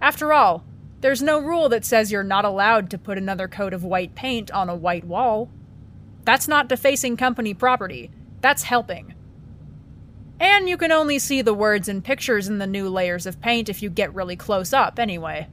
After 0.02 0.32
all, 0.32 0.64
there's 1.00 1.22
no 1.22 1.38
rule 1.38 1.68
that 1.68 1.84
says 1.84 2.10
you're 2.10 2.24
not 2.24 2.44
allowed 2.44 2.90
to 2.90 2.98
put 2.98 3.16
another 3.16 3.46
coat 3.46 3.72
of 3.72 3.84
white 3.84 4.14
paint 4.14 4.50
on 4.50 4.68
a 4.68 4.74
white 4.74 5.04
wall. 5.04 5.50
That's 6.24 6.48
not 6.48 6.68
defacing 6.68 7.16
company 7.16 7.54
property, 7.54 8.10
that's 8.40 8.62
helping. 8.64 9.14
And 10.38 10.68
you 10.68 10.76
can 10.76 10.90
only 10.90 11.18
see 11.18 11.42
the 11.42 11.54
words 11.54 11.88
and 11.88 12.02
pictures 12.02 12.48
in 12.48 12.58
the 12.58 12.66
new 12.66 12.88
layers 12.88 13.26
of 13.26 13.40
paint 13.40 13.68
if 13.68 13.82
you 13.82 13.90
get 13.90 14.14
really 14.14 14.36
close 14.36 14.72
up, 14.72 14.98
anyway. 14.98 15.48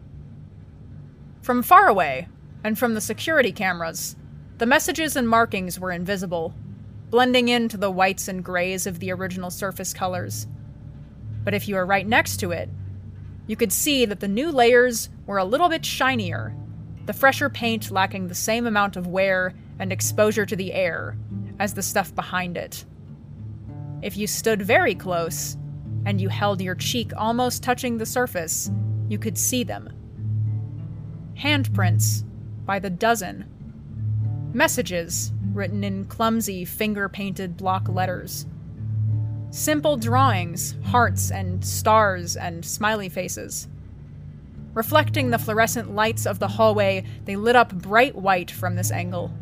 From 1.42 1.62
far 1.62 1.88
away, 1.88 2.28
and 2.64 2.78
from 2.78 2.94
the 2.94 3.02
security 3.02 3.52
cameras, 3.52 4.16
the 4.58 4.66
messages 4.66 5.16
and 5.16 5.28
markings 5.28 5.80
were 5.80 5.92
invisible, 5.92 6.54
blending 7.10 7.50
into 7.50 7.78
the 7.78 7.92
whites 7.92 8.28
and 8.28 8.44
grays 8.44 8.88
of 8.88 9.00
the 9.00 9.12
original 9.12 9.50
surface 9.50 9.94
colors. 9.94 10.48
But 11.44 11.54
if 11.54 11.68
you 11.68 11.76
were 11.76 11.86
right 11.86 12.08
next 12.08 12.38
to 12.38 12.52
it, 12.52 12.70
you 13.46 13.56
could 13.56 13.72
see 13.72 14.06
that 14.06 14.20
the 14.20 14.28
new 14.28 14.52
layers 14.52 15.10
were 15.26 15.38
a 15.38 15.46
little 15.46 15.70
bit 15.70 15.86
shinier, 15.86 16.56
the 17.06 17.14
fresher 17.14 17.50
paint 17.50 17.92
lacking 17.92 18.28
the 18.28 18.36
same 18.36 18.68
amount 18.68 18.98
of 18.98 19.08
wear 19.08 19.54
and 19.80 19.92
exposure 19.92 20.46
to 20.46 20.56
the 20.56 20.74
air 20.74 21.18
as 21.60 21.74
the 21.74 21.82
stuff 21.82 22.14
behind 22.16 22.58
it. 22.58 22.86
If 24.02 24.18
you 24.18 24.28
stood 24.28 24.62
very 24.62 24.96
close, 24.96 25.58
and 26.08 26.22
you 26.22 26.30
held 26.30 26.62
your 26.62 26.74
cheek 26.74 27.12
almost 27.18 27.62
touching 27.62 27.98
the 27.98 28.06
surface, 28.06 28.72
you 29.10 29.20
could 29.20 29.38
see 29.38 29.66
them. 29.66 29.90
Handprints 31.38 32.24
by 32.66 32.80
the 32.80 32.90
dozen. 32.90 33.46
Messages 34.54 35.34
written 35.52 35.84
in 35.84 36.06
clumsy, 36.06 36.64
finger 36.64 37.10
painted 37.10 37.58
block 37.58 37.90
letters. 37.90 38.46
Simple 39.50 39.98
drawings, 39.98 40.76
hearts 40.86 41.30
and 41.30 41.64
stars 41.66 42.38
and 42.38 42.64
smiley 42.64 43.10
faces. 43.10 43.68
Reflecting 44.74 45.30
the 45.30 45.40
fluorescent 45.40 45.94
lights 45.94 46.26
of 46.26 46.40
the 46.40 46.48
hallway, 46.48 47.04
they 47.26 47.36
lit 47.36 47.58
up 47.58 47.74
bright 47.74 48.16
white 48.16 48.50
from 48.50 48.76
this 48.76 48.92
angle. 48.92 49.34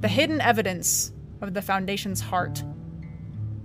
The 0.00 0.08
hidden 0.08 0.40
evidence 0.40 1.12
of 1.42 1.52
the 1.52 1.60
Foundation's 1.60 2.20
heart. 2.22 2.64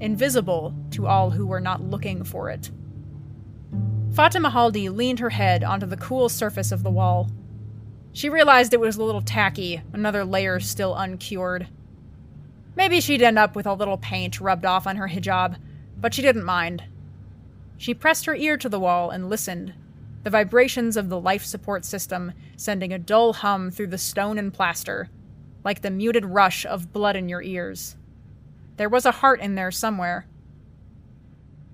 Invisible 0.01 0.75
to 0.91 1.07
all 1.07 1.29
who 1.29 1.45
were 1.45 1.61
not 1.61 1.81
looking 1.81 2.25
for 2.25 2.49
it. 2.49 2.71
Fatima 4.13 4.49
Haldi 4.49 4.89
leaned 4.89 5.19
her 5.19 5.29
head 5.29 5.63
onto 5.63 5.85
the 5.85 5.97
cool 5.97 6.27
surface 6.27 6.73
of 6.73 6.83
the 6.83 6.91
wall. 6.91 7.29
She 8.11 8.29
realized 8.29 8.73
it 8.73 8.79
was 8.79 8.97
a 8.97 9.03
little 9.03 9.21
tacky, 9.21 9.81
another 9.93 10.25
layer 10.25 10.59
still 10.59 10.95
uncured. 10.95 11.67
Maybe 12.75 12.99
she'd 12.99 13.21
end 13.21 13.39
up 13.39 13.55
with 13.55 13.65
a 13.65 13.73
little 13.73 13.97
paint 13.97 14.41
rubbed 14.41 14.65
off 14.65 14.87
on 14.87 14.97
her 14.97 15.07
hijab, 15.07 15.57
but 15.97 16.13
she 16.13 16.21
didn't 16.21 16.43
mind. 16.43 16.83
She 17.77 17.93
pressed 17.93 18.25
her 18.25 18.35
ear 18.35 18.57
to 18.57 18.69
the 18.69 18.79
wall 18.79 19.09
and 19.09 19.29
listened, 19.29 19.73
the 20.23 20.29
vibrations 20.29 20.97
of 20.97 21.07
the 21.07 21.19
life 21.19 21.45
support 21.45 21.85
system 21.85 22.33
sending 22.57 22.91
a 22.91 22.99
dull 22.99 23.33
hum 23.33 23.71
through 23.71 23.87
the 23.87 23.97
stone 23.97 24.37
and 24.37 24.53
plaster, 24.53 25.09
like 25.65 25.81
the 25.81 25.89
muted 25.89 26.23
rush 26.23 26.65
of 26.65 26.93
blood 26.93 27.17
in 27.17 27.27
your 27.27 27.41
ears. 27.41 27.97
There 28.77 28.87
was 28.87 29.05
a 29.05 29.11
heart 29.11 29.41
in 29.41 29.55
there 29.55 29.71
somewhere. 29.71 30.27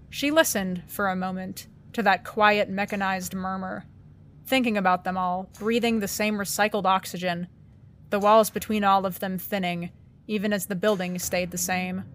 She 0.09 0.31
listened 0.31 0.81
for 0.87 1.07
a 1.07 1.15
moment 1.15 1.67
to 1.93 2.01
that 2.01 2.25
quiet 2.25 2.69
mechanized 2.69 3.35
murmur, 3.35 3.85
thinking 4.47 4.77
about 4.77 5.03
them 5.03 5.17
all, 5.17 5.51
breathing 5.59 5.99
the 5.99 6.07
same 6.07 6.35
recycled 6.35 6.85
oxygen, 6.85 7.47
the 8.09 8.19
walls 8.19 8.49
between 8.49 8.83
all 8.83 9.05
of 9.05 9.19
them 9.19 9.37
thinning 9.37 9.91
even 10.31 10.53
as 10.53 10.67
the 10.67 10.75
building 10.75 11.19
stayed 11.19 11.51
the 11.51 11.57
same. 11.57 12.05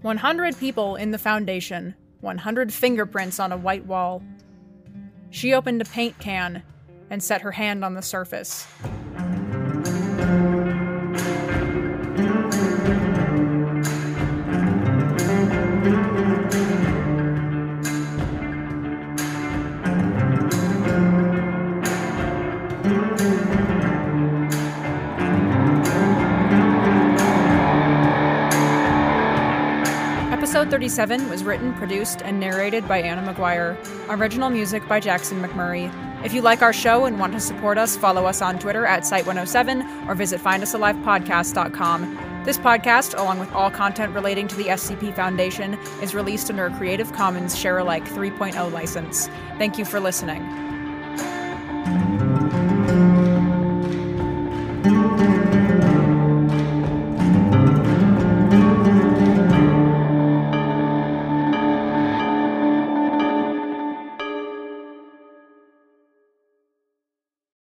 100 0.00 0.58
people 0.58 0.96
in 0.96 1.10
the 1.10 1.18
foundation, 1.18 1.94
100 2.22 2.72
fingerprints 2.72 3.38
on 3.38 3.52
a 3.52 3.56
white 3.56 3.84
wall. 3.84 4.22
She 5.28 5.52
opened 5.52 5.82
a 5.82 5.84
paint 5.84 6.18
can 6.18 6.62
and 7.10 7.22
set 7.22 7.42
her 7.42 7.52
hand 7.52 7.84
on 7.84 7.92
the 7.92 8.00
surface. 8.00 8.66
Episode 30.48 30.70
37 30.70 31.28
was 31.28 31.44
written, 31.44 31.74
produced, 31.74 32.22
and 32.22 32.40
narrated 32.40 32.88
by 32.88 33.02
Anna 33.02 33.34
McGuire. 33.34 33.76
Original 34.08 34.48
music 34.48 34.88
by 34.88 34.98
Jackson 34.98 35.42
McMurray. 35.42 35.92
If 36.24 36.32
you 36.32 36.40
like 36.40 36.62
our 36.62 36.72
show 36.72 37.04
and 37.04 37.20
want 37.20 37.34
to 37.34 37.40
support 37.40 37.76
us, 37.76 37.98
follow 37.98 38.24
us 38.24 38.40
on 38.40 38.58
Twitter 38.58 38.86
at 38.86 39.02
Site107 39.02 40.08
or 40.08 40.14
visit 40.14 40.40
findusalivepodcast.com. 40.40 42.42
This 42.46 42.56
podcast, 42.56 43.18
along 43.18 43.40
with 43.40 43.52
all 43.52 43.70
content 43.70 44.14
relating 44.14 44.48
to 44.48 44.56
the 44.56 44.68
SCP 44.68 45.14
Foundation, 45.14 45.74
is 46.00 46.14
released 46.14 46.48
under 46.48 46.64
a 46.64 46.74
Creative 46.78 47.12
Commons 47.12 47.54
Share 47.54 47.76
Alike 47.76 48.06
3.0 48.06 48.72
license. 48.72 49.28
Thank 49.58 49.76
you 49.76 49.84
for 49.84 50.00
listening. 50.00 50.67